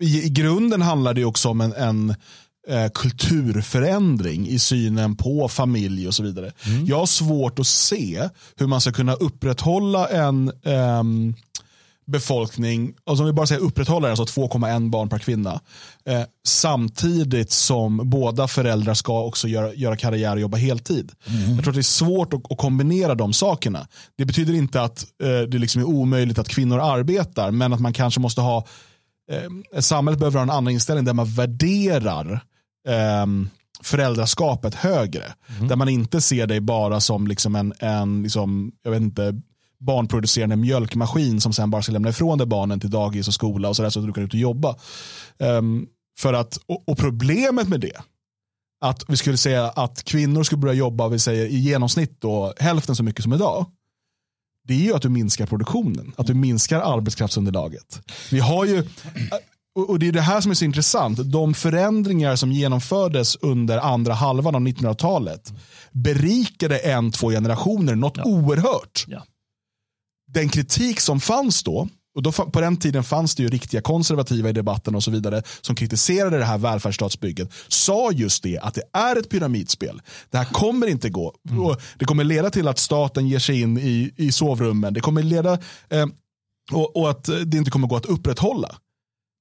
[0.02, 2.14] i, i, grunden handlar det också om en, en
[2.68, 6.52] eh, kulturförändring i synen på familj och så vidare.
[6.66, 6.86] Mm.
[6.86, 11.34] Jag har svårt att se hur man ska kunna upprätthålla en um,
[12.06, 15.60] befolkning, och som vi bara säger upprätthåller, alltså 2,1 barn per kvinna.
[16.04, 21.12] Eh, samtidigt som båda föräldrar ska också göra, göra karriär och jobba heltid.
[21.26, 21.54] Mm.
[21.54, 23.88] Jag tror att det är svårt att, att, kombinera de sakerna.
[24.16, 27.92] Det betyder inte att eh, det liksom är omöjligt att kvinnor arbetar, men att man
[27.92, 28.66] kanske måste ha,
[29.32, 32.32] eh, samhället behöver ha en annan inställning där man värderar
[32.88, 33.26] eh,
[33.82, 35.24] föräldraskapet högre.
[35.56, 35.68] Mm.
[35.68, 39.34] Där man inte ser dig bara som liksom en, en liksom, jag vet inte,
[39.78, 43.76] barnproducerande mjölkmaskin som sen bara ska lämna ifrån dig barnen till dagis och skola och
[43.76, 44.76] så, där, så att du kan ut och jobba.
[45.38, 45.86] Um,
[46.18, 47.96] för att, och, och, problemet med det,
[48.80, 52.96] att vi skulle säga att kvinnor skulle börja jobba vi säger, i genomsnitt då, hälften
[52.96, 53.66] så mycket som idag.
[54.64, 58.00] Det är ju att du minskar produktionen, att du minskar arbetskraftsunderlaget.
[58.30, 58.84] Vi har ju,
[59.74, 61.32] och det är det här som är så intressant.
[61.32, 65.52] De förändringar som genomfördes under andra halvan av 1900-talet
[65.92, 68.24] berikade en, två generationer något ja.
[68.24, 69.04] oerhört.
[69.08, 69.22] Ja
[70.32, 74.48] den kritik som fanns då, och då, på den tiden fanns det ju riktiga konservativa
[74.48, 77.50] i debatten och så vidare som kritiserade det här välfärdsstatsbygget.
[77.68, 80.02] Sa just det att det är ett pyramidspel.
[80.30, 81.34] Det här kommer inte gå.
[81.50, 81.76] Mm.
[81.98, 84.94] det kommer leda till att staten ger sig in i, i sovrummen.
[84.94, 85.58] Det kommer leda
[85.88, 86.06] eh,
[86.72, 88.76] och, och, att det inte kommer gå att upprätthålla.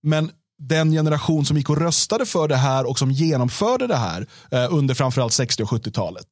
[0.03, 4.27] Men den generation som gick och röstade för det här och som genomförde det här
[4.51, 6.27] eh, under framförallt 60 och 70-talet.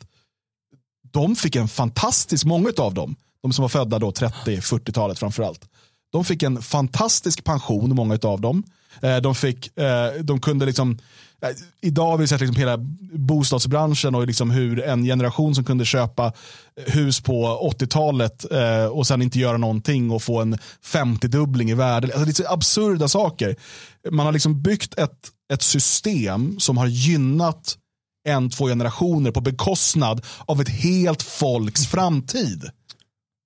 [1.11, 5.65] De fick en fantastisk, många av dem, de som var födda då 30-40-talet framförallt.
[6.12, 8.63] De fick en fantastisk pension, många av dem.
[9.01, 10.99] Eh, de, fick, eh, de kunde liksom,
[11.41, 11.49] eh,
[11.82, 12.77] idag har vi sett liksom hela
[13.13, 16.34] bostadsbranschen och liksom hur en generation som kunde köpa
[16.88, 18.45] hus på 80-talet
[18.91, 22.08] och sen inte göra någonting och få en 50-dubbling i värde.
[22.15, 23.56] Alltså det är absurda saker.
[24.12, 27.77] Man har liksom byggt ett, ett system som har gynnat
[28.27, 32.69] en, två generationer på bekostnad av ett helt folks framtid.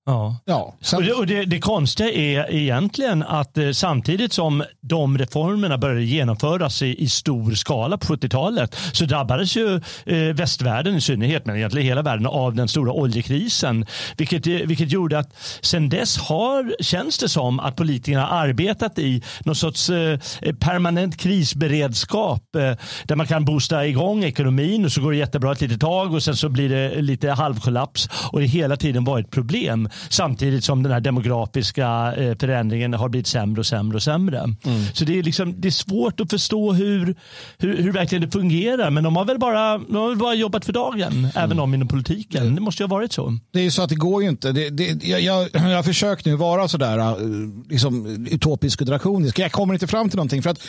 [0.08, 0.36] Ja.
[0.46, 5.78] ja och det, och det, det konstiga är egentligen att eh, samtidigt som de reformerna
[5.78, 11.46] började genomföras i, i stor skala på 70-talet så drabbades ju eh, västvärlden i synnerhet,
[11.46, 13.86] men egentligen hela världen, av den stora oljekrisen.
[14.18, 19.24] Vilket, eh, vilket gjorde att sen dess har, känns det som att politikerna arbetat i
[19.40, 20.20] någon sorts eh,
[20.60, 25.62] permanent krisberedskap eh, där man kan boosta igång ekonomin och så går det jättebra ett
[25.62, 29.90] litet tag och sen så blir det lite halvkollaps och det hela tiden varit problem.
[30.10, 34.40] Samtidigt som den här demografiska eh, förändringen har blivit sämre och sämre och sämre.
[34.40, 34.58] Mm.
[34.94, 37.16] Så det är, liksom, det är svårt att förstå hur,
[37.58, 38.90] hur, hur verkligen det fungerar.
[38.90, 41.30] Men de har väl bara, de har väl bara jobbat för dagen, mm.
[41.36, 42.56] även om inom politiken.
[42.56, 43.38] Det måste ju ha varit så.
[43.54, 44.52] Det är ju så att det går ju inte.
[44.52, 47.16] Det, det, jag, jag, jag har försökt nu vara sådär eh,
[47.70, 49.40] liksom, utopisk och drakonisk.
[49.40, 50.44] Jag kommer inte fram till någonting.
[50.44, 50.60] För att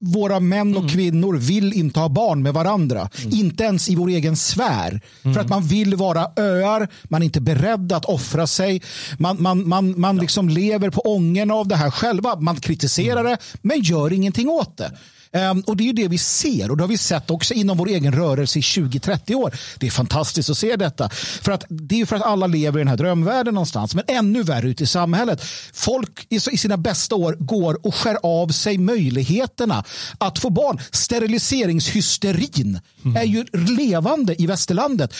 [0.00, 0.92] våra män och mm.
[0.92, 3.08] kvinnor vill inte ha barn med varandra.
[3.24, 3.38] Mm.
[3.38, 5.00] Inte ens i vår egen sfär.
[5.22, 5.34] Mm.
[5.34, 8.82] För att man vill vara öar, man är inte beredd att offra sig.
[9.18, 12.36] Man, man, man, man liksom lever på ången av det här själva.
[12.36, 13.32] Man kritiserar mm.
[13.32, 14.92] det, men gör ingenting åt det.
[15.32, 17.88] Um, och Det är det vi ser och det har vi sett också inom vår
[17.88, 19.54] egen rörelse i 20-30 år.
[19.78, 21.08] Det är fantastiskt att se detta.
[21.42, 23.94] För att, det är för att alla lever i den här drömvärlden någonstans.
[23.94, 25.42] Men ännu värre ute i samhället.
[25.72, 29.84] Folk i, i sina bästa år går och skär av sig möjligheterna
[30.18, 30.80] att få barn.
[30.90, 33.16] Steriliseringshysterin mm.
[33.16, 33.44] är ju
[33.76, 35.14] levande i västerlandet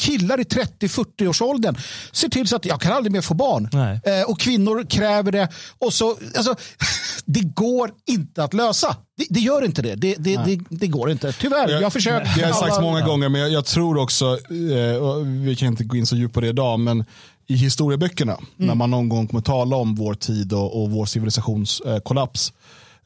[0.00, 1.76] killar i 30-40-årsåldern
[2.12, 3.68] ser till så att jag kan aldrig mer få barn.
[4.04, 5.48] Eh, och kvinnor kräver det.
[5.78, 6.54] Och så, alltså,
[7.24, 8.96] det går inte att lösa.
[9.16, 9.94] Det, det gör inte det.
[9.94, 10.60] Det, det, det.
[10.70, 11.32] det, går inte.
[11.32, 12.36] Tyvärr, jag har försökt.
[12.36, 15.96] Det har sagt många gånger, men jag, jag tror också, eh, vi kan inte gå
[15.96, 17.04] in så djupt på det idag, men
[17.46, 18.46] i historieböckerna, mm.
[18.56, 22.52] när man någon gång kommer tala om vår tid och, och vår civilisationskollaps,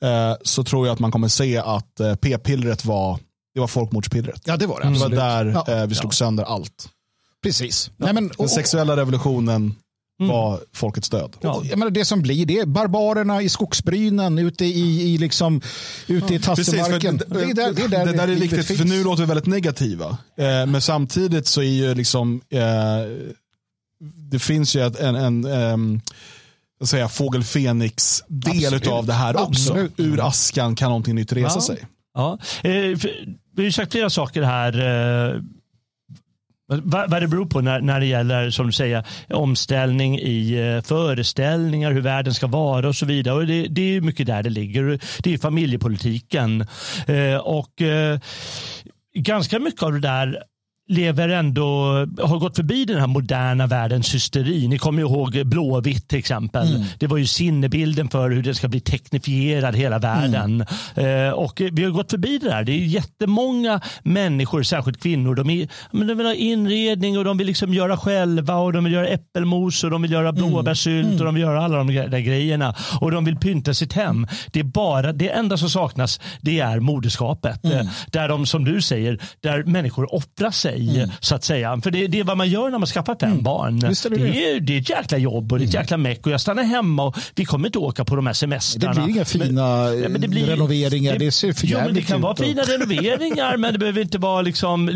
[0.03, 3.19] eh, så tror jag att man kommer se att eh, p-pillret var
[3.57, 4.43] det var folkmordspillret.
[4.45, 4.89] Ja, det var det.
[4.89, 5.75] Det var där ja.
[5.75, 6.89] eh, vi slog sönder allt.
[7.43, 7.91] Precis.
[7.97, 8.05] Ja.
[8.05, 9.75] Nej, men, och, Den sexuella revolutionen
[10.21, 10.33] mm.
[10.33, 11.37] var folkets död.
[11.41, 11.63] Ja.
[11.65, 15.61] Jag menar, det som blir det är barbarerna i skogsbrynen ute i, i, liksom,
[16.07, 17.17] ute i tassemarken.
[17.17, 20.19] Det, det, det, det, där, det där är viktigt, för nu låter vi väldigt negativa.
[20.39, 22.61] Eh, men samtidigt så är ju liksom, eh,
[24.31, 26.03] det finns ju en, en, en
[26.85, 29.73] säga, fågel Fenix del av det här också.
[29.73, 29.93] Absolut.
[29.97, 31.87] Ur askan kan någonting nytt resa sig.
[32.17, 32.39] Ja.
[33.57, 34.73] Vi har sagt flera saker här.
[35.35, 35.41] Eh,
[36.69, 40.83] vad, vad det beror på när, när det gäller som du säger, omställning i eh,
[40.83, 43.35] föreställningar, hur världen ska vara och så vidare.
[43.35, 45.01] Och det, det är mycket där det ligger.
[45.23, 46.67] Det är familjepolitiken.
[47.07, 47.83] Eh, och
[49.15, 50.43] ganska mycket av det där
[50.89, 51.65] lever ändå,
[52.23, 54.69] har gått förbi den här moderna världens hysteri.
[54.69, 56.69] Ni kommer ihåg Blåvitt till exempel.
[56.69, 56.83] Mm.
[56.99, 60.65] Det var ju sinnebilden för hur det ska bli teknifierad hela världen.
[60.95, 61.27] Mm.
[61.27, 62.65] Eh, och vi har gått förbi det där.
[62.65, 67.47] Det är jättemånga människor, särskilt kvinnor, de, är, de vill ha inredning och de vill
[67.47, 70.35] liksom göra själva och de vill göra äppelmos och de vill göra mm.
[70.35, 71.19] blåbärssylt mm.
[71.19, 72.75] och de vill göra alla de där grejerna.
[73.01, 74.27] Och de vill pynta sitt hem.
[74.53, 77.65] Det är bara, det enda som saknas det är moderskapet.
[77.65, 77.79] Mm.
[77.79, 80.97] Eh, där de, som du säger, där människor offrar sig sig.
[80.97, 81.11] Mm.
[81.21, 81.81] så att säga.
[81.83, 83.43] För det, det, är vad man gör när man skaffar fem mm.
[83.43, 83.79] barn.
[83.79, 85.83] Det, det, är, det är ett jäkla jobb och det är ett mm.
[85.83, 88.95] jäkla meck och jag stannar hemma och vi kommer inte åka på de här semestrarna.
[88.95, 91.19] Det blir inga fina men, men det blir, renoveringar.
[91.19, 94.43] Det, ser för jo, men Det kan vara fina renoveringar men det behöver inte vara
[94.43, 94.89] liksom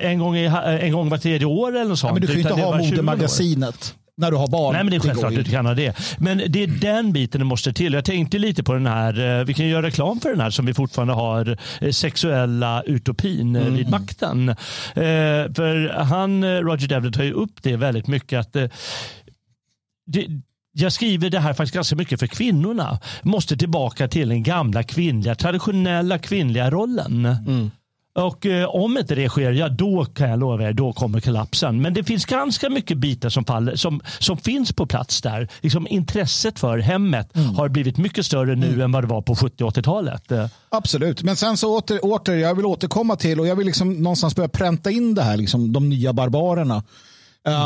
[0.00, 0.44] en gång, i,
[0.80, 2.08] en gång var tredje år eller något sånt.
[2.08, 4.72] Ja, men du kan ju inte ha modemagasinet när du har barn.
[4.72, 6.18] Nej, men det är självklart att du kan ha det.
[6.18, 7.92] Men det är den biten det måste till.
[7.92, 10.66] Jag tänkte lite på den här, eh, vi kan göra reklam för den här som
[10.66, 13.76] vi fortfarande har, eh, sexuella utopin eh, mm.
[13.76, 14.56] vid makten.
[14.94, 20.26] För han, Roger Devlin, tar ju upp det väldigt mycket att det,
[20.72, 23.00] jag skriver det här faktiskt ganska mycket för kvinnorna.
[23.22, 27.24] Måste tillbaka till den gamla kvinnliga, traditionella kvinnliga rollen.
[27.26, 27.70] Mm.
[28.16, 31.82] Och eh, om inte det sker, ja då kan jag lova er, då kommer kollapsen.
[31.82, 35.48] Men det finns ganska mycket bitar som, faller, som, som finns på plats där.
[35.60, 37.54] Liksom intresset för hemmet mm.
[37.54, 38.80] har blivit mycket större nu mm.
[38.80, 40.32] än vad det var på 70 80-talet.
[40.68, 44.36] Absolut, men sen så åter, åter, jag vill återkomma till och jag vill liksom någonstans
[44.36, 46.82] börja pränta in det här, liksom, de nya barbarerna.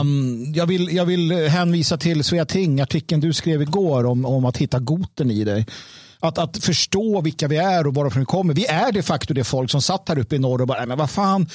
[0.00, 4.44] Um, jag, vill, jag vill hänvisa till Svea Ting, artikeln du skrev igår om, om
[4.44, 5.66] att hitta goten i dig.
[6.20, 8.54] Att, att förstå vilka vi är och varifrån vi kommer.
[8.54, 10.98] Vi är de facto det folk som satt här uppe i norr och bara, men
[10.98, 11.48] vad fan,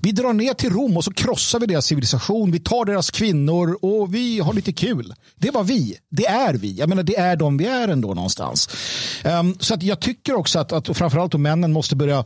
[0.00, 2.50] vi drar ner till Rom och så krossar vi deras civilisation.
[2.50, 5.14] Vi tar deras kvinnor och vi har lite kul.
[5.36, 5.96] Det var vi.
[6.10, 6.72] Det är vi.
[6.72, 8.68] Jag menar, det är de vi är ändå någonstans.
[9.24, 12.24] Um, så att jag tycker också att, att framförallt att männen måste börja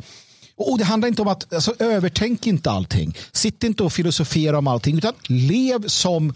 [0.57, 3.17] och Det handlar inte om att alltså, övertänk inte allting.
[3.33, 6.35] Sitt inte och filosofera om allting utan lev som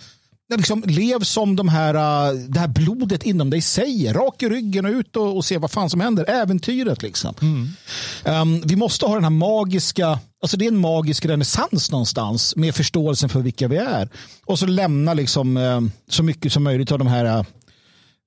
[0.54, 4.14] liksom, lev som de här, äh, det här blodet inom dig säger.
[4.14, 6.30] Rak i ryggen och ut och, och se vad fan som händer.
[6.30, 7.34] Äventyret liksom.
[7.42, 7.68] Mm.
[8.42, 12.74] Um, vi måste ha den här magiska, alltså det är en magisk renässans någonstans med
[12.74, 14.08] förståelsen för vilka vi är.
[14.44, 17.44] Och så lämna liksom, uh, så mycket som möjligt av de här uh,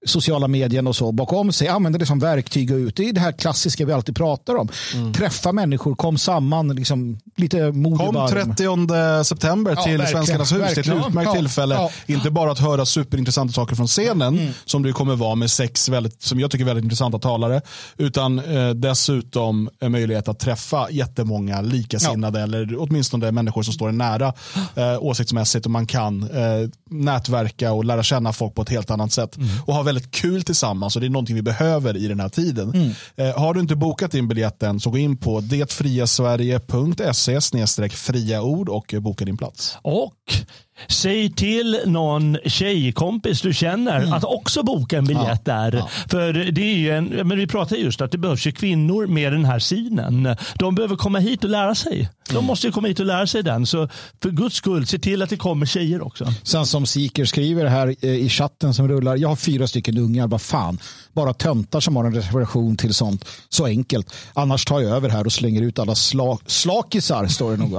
[0.06, 2.96] sociala medien och så bakom sig, använder det som verktyg och ut.
[2.96, 4.70] Det är det här klassiska vi alltid pratar om.
[4.94, 5.14] Mm.
[5.14, 10.62] Träffa människor, kom samman, liksom, lite mod Kom 30 september ja, till Svenskarnas hus.
[10.76, 11.76] Det är ett utmärkt ja, tillfälle.
[11.76, 11.92] Ja.
[12.06, 14.54] Inte bara att höra superintressanta saker från scenen, mm.
[14.66, 17.62] som du kommer vara med sex väldigt, som jag tycker väldigt intressanta talare,
[17.98, 24.34] utan eh, dessutom en möjlighet att träffa jättemånga likasinnade, eller åtminstone människor som står nära
[24.76, 29.12] eh, åsiktsmässigt och man kan eh, nätverka och lära känna folk på ett helt annat
[29.12, 29.38] sätt.
[29.38, 29.50] Mm.
[29.66, 32.74] Och ha väldigt kul tillsammans och det är någonting vi behöver i den här tiden.
[32.74, 32.92] Mm.
[33.16, 38.70] Eh, har du inte bokat din biljett än så gå in på detfriasverige.se fria ord
[38.70, 39.78] och boka din plats.
[39.82, 40.14] Och
[40.88, 44.14] Säg till någon tjejkompis du känner mm.
[44.14, 45.74] att också boka en biljett ja, där.
[45.74, 45.90] Ja.
[46.10, 49.34] För det är ju en, men vi pratar just att det behövs ju kvinnor med
[49.34, 50.36] den här synen.
[50.56, 52.10] De behöver komma hit och lära sig.
[52.30, 52.46] De mm.
[52.46, 53.66] måste komma hit och lära sig den.
[53.66, 53.90] Så
[54.22, 56.34] för guds skull, se till att det kommer tjejer också.
[56.44, 59.16] Sen som Siker skriver här eh, i chatten som rullar.
[59.16, 60.80] Jag har fyra stycken ungar, vad fan.
[61.14, 63.26] Bara töntar som har en reservation till sånt.
[63.50, 64.14] Så enkelt.
[64.34, 67.74] Annars tar jag över här och slänger ut alla sla, slakisar, står det nog.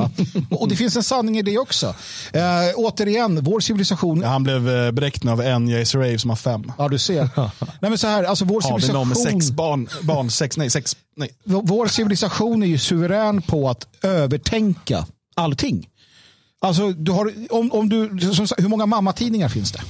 [0.61, 1.95] och det finns en sanning i det också.
[2.33, 2.43] Eh,
[2.77, 4.21] återigen, vår civilisation.
[4.21, 6.73] Ja, han blev eh, bräckt av en Jace Rave som har fem.
[6.79, 7.29] Ja, du ser.
[7.81, 9.01] nej, men så här, alltså vår civilisation.
[9.01, 11.31] Ja, med sex barn, barn, sex, nej, sex, nej.
[11.45, 15.89] Vår civilisation är ju suverän på att övertänka allting.
[16.61, 19.81] Alltså, du har, om, om du, som, hur många mammatidningar finns det?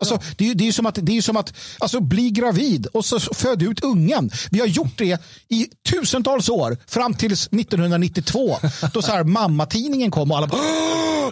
[0.00, 3.04] Alltså, det, är, det är som att, det är som att alltså, bli gravid och
[3.04, 4.30] så föda ut ungen.
[4.50, 8.58] Vi har gjort det i tusentals år fram till 1992
[8.92, 10.60] då så här, mammatidningen kom och alla bara,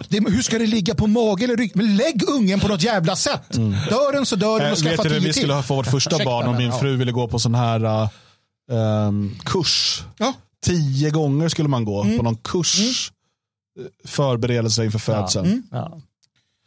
[0.07, 1.71] det, hur ska det ligga på mage eller rygg?
[1.75, 3.55] Men lägg ungen på något jävla sätt.
[3.57, 3.71] Mm.
[3.71, 5.23] Dör den så dör den och skaffa tio till.
[5.23, 7.85] Vi skulle ha få vårt första barn om min fru ville gå på sån här
[7.85, 8.09] uh,
[8.71, 10.03] um, kurs.
[10.17, 10.33] Ja.
[10.65, 12.17] Tio gånger skulle man gå mm.
[12.17, 13.11] på någon kurs.
[13.77, 13.91] Mm.
[14.05, 15.63] Förberedelse inför födseln.
[15.71, 15.77] Ja.
[15.77, 15.91] Mm.
[15.91, 16.01] Ja.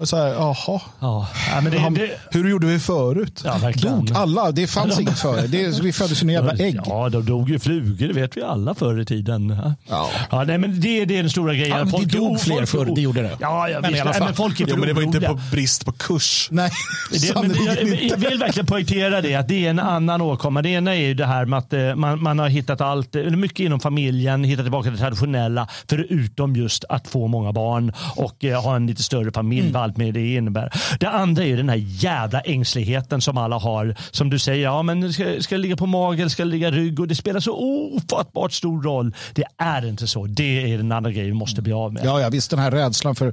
[0.02, 0.80] Så här, jaha.
[1.00, 1.28] Ja.
[1.62, 2.10] men det, det...
[2.30, 3.42] Hur gjorde vi förut?
[3.44, 4.52] Ja, dog alla?
[4.52, 5.46] Det fanns inget före.
[5.46, 6.80] Det, vi föddes som jävla ägg.
[6.86, 8.08] Ja, de dog ju flugor.
[8.08, 9.56] Det vet vi alla förr i tiden.
[9.88, 10.10] Ja.
[10.30, 11.78] Ja, nej, men det, det är den stora grejen.
[11.78, 12.92] Ja, men det dog fler förr.
[12.94, 13.36] Det gjorde det.
[13.40, 15.84] Ja, ja men, visst, nej, men folk är jo, men det var inte på brist
[15.84, 16.48] på kurs.
[16.50, 16.70] Nej,
[17.12, 19.34] det, men, jag, jag, vill verkligen poängtera det.
[19.34, 20.62] Att det är en annan åkomma.
[20.62, 23.60] Det ena är ju det här med att eh, man, man har hittat allt, mycket
[23.60, 25.68] inom familjen, hittat tillbaka till det traditionella.
[25.88, 29.68] Förutom just att få många barn och eh, ha en lite större familj.
[29.68, 30.72] Mm allt med det innebär.
[31.00, 33.94] Det andra är ju den här jävla ängsligheten som alla har.
[34.10, 36.70] Som du säger, ja men ska, ska det ligga på mage eller ska det ligga
[36.70, 37.00] rygg?
[37.00, 39.14] Och det spelar så ofattbart stor roll.
[39.34, 40.26] Det är inte så.
[40.26, 42.04] Det är den andra grejen vi måste bli av med.
[42.04, 43.32] Ja, ja visst den här rädslan för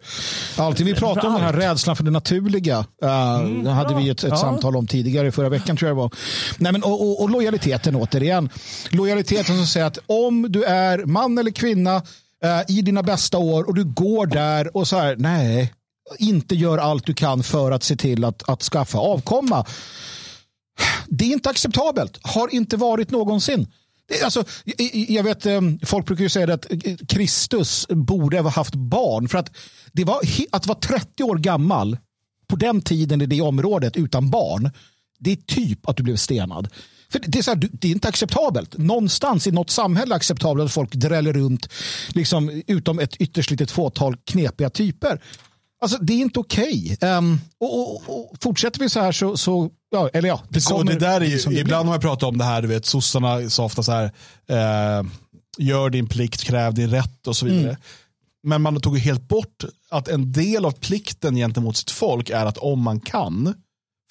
[0.58, 0.86] allting.
[0.86, 2.86] Vi pratade om den här rädslan för det naturliga.
[3.03, 4.38] Uh, mm, det hade vi ett, ett ja.
[4.38, 6.12] samtal om tidigare förra veckan tror jag det var.
[6.58, 8.49] Nej, men, och, och, och lojaliteten återigen.
[8.89, 13.64] Lojaliteten som säger att om du är man eller kvinna uh, i dina bästa år
[13.68, 15.74] och du går där och så här, nej,
[16.20, 19.66] inte gör allt du kan för att se till att, att skaffa avkomma.
[21.08, 22.20] Det är inte acceptabelt.
[22.22, 23.68] Har inte varit någonsin.
[24.08, 24.43] Det, alltså,
[25.08, 29.28] jag vet, eh, folk brukar ju säga att eh, Kristus borde ha haft barn.
[29.28, 29.51] För att,
[29.91, 30.20] det var,
[30.51, 31.97] att vara 30 år gammal
[32.47, 34.72] på den tiden i det området utan barn,
[35.20, 36.68] det är typ att du blev stenad.
[37.10, 38.78] För det, är så här, det är inte acceptabelt.
[38.78, 41.70] Någonstans i något samhälle är acceptabelt att folk dräller runt,
[42.14, 45.22] liksom, utom ett ytterst litet fåtal knepiga typer.
[45.82, 46.93] Alltså det är inte okej.
[46.93, 47.09] Okay.
[47.09, 50.41] Um, ehm, och, och, och, fortsätter vi så här så, så ja, eller ja.
[50.49, 52.67] Det, kommer, det där är ju, det ibland har man pratat om det här, du
[52.67, 54.11] vet, sossarna sa ofta så här,
[54.47, 55.05] eh,
[55.57, 57.69] gör din plikt, kräv din rätt och så vidare.
[57.69, 57.82] Mm.
[58.43, 62.57] Men man tog helt bort att en del av plikten gentemot sitt folk är att
[62.57, 63.53] om man kan,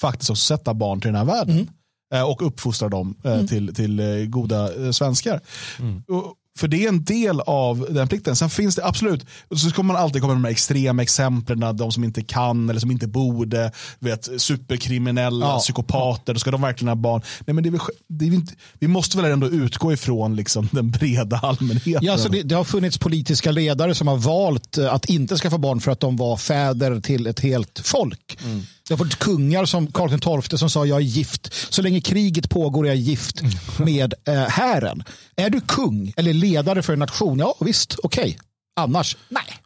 [0.00, 1.54] faktiskt också sätta barn till den här världen.
[1.54, 1.68] Mm.
[2.14, 3.46] Eh, och uppfostra dem eh, mm.
[3.46, 5.40] till, till eh, goda svenskar.
[5.78, 6.02] Mm.
[6.08, 8.36] Och, för det är en del av den plikten.
[8.36, 9.26] Sen finns det absolut,
[9.56, 12.80] så kommer man alltid komma med de här extrema exemplen, de som inte kan eller
[12.80, 15.58] som inte borde, vet, superkriminella, ja.
[15.58, 17.22] psykopater, då ska de verkligen ha barn.
[17.46, 20.90] Nej, men det är, det är inte, vi måste väl ändå utgå ifrån liksom, den
[20.90, 22.04] breda allmänheten.
[22.04, 25.58] Ja, så det, det, har funnits politiska ledare som har valt eh, att inte skaffa
[25.58, 28.38] barn för att de var fäder till ett helt folk.
[28.44, 28.62] Mm.
[28.88, 31.54] Det har varit kungar som Karl XII som sa jag är gift.
[31.72, 33.42] Så länge kriget pågår är jag gift
[33.78, 35.04] med eh, hären.
[35.36, 37.38] Är du kung eller ledare för en nation?
[37.38, 38.22] Ja visst, okej.
[38.22, 38.36] Okay.
[38.76, 39.65] Annars, nej.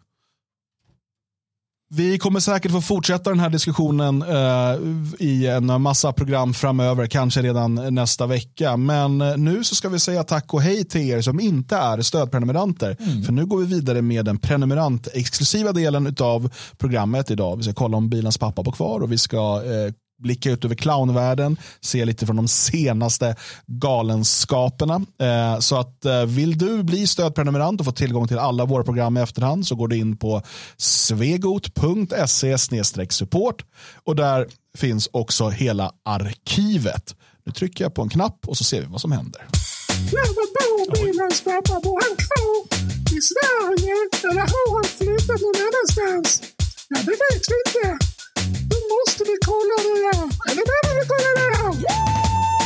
[1.95, 4.79] Vi kommer säkert få fortsätta den här diskussionen uh,
[5.19, 8.77] i en massa program framöver, kanske redan nästa vecka.
[8.77, 12.03] Men uh, nu så ska vi säga tack och hej till er som inte är
[12.03, 12.97] stödprenumeranter.
[13.01, 13.23] Mm.
[13.23, 17.57] För nu går vi vidare med den prenumerant-exklusiva delen av programmet idag.
[17.57, 20.75] Vi ska kolla om bilens pappa på kvar och vi ska uh, blicka ut över
[20.75, 24.95] clownvärlden, se lite från de senaste galenskaperna.
[25.23, 29.17] Eh, så att eh, vill du bli stödprenumerant och få tillgång till alla våra program
[29.17, 30.43] i efterhand så går du in på
[30.77, 32.59] svegot.se
[33.11, 33.65] support
[34.05, 34.47] och där
[34.79, 37.15] finns också hela arkivet.
[37.47, 39.47] Nu trycker jag på en knapp och så ser vi vad som händer.
[46.89, 48.10] Ja, det vet vi inte
[48.99, 50.27] måste vi kolla det där!
[50.57, 52.60] Det behöver vi kolla det där!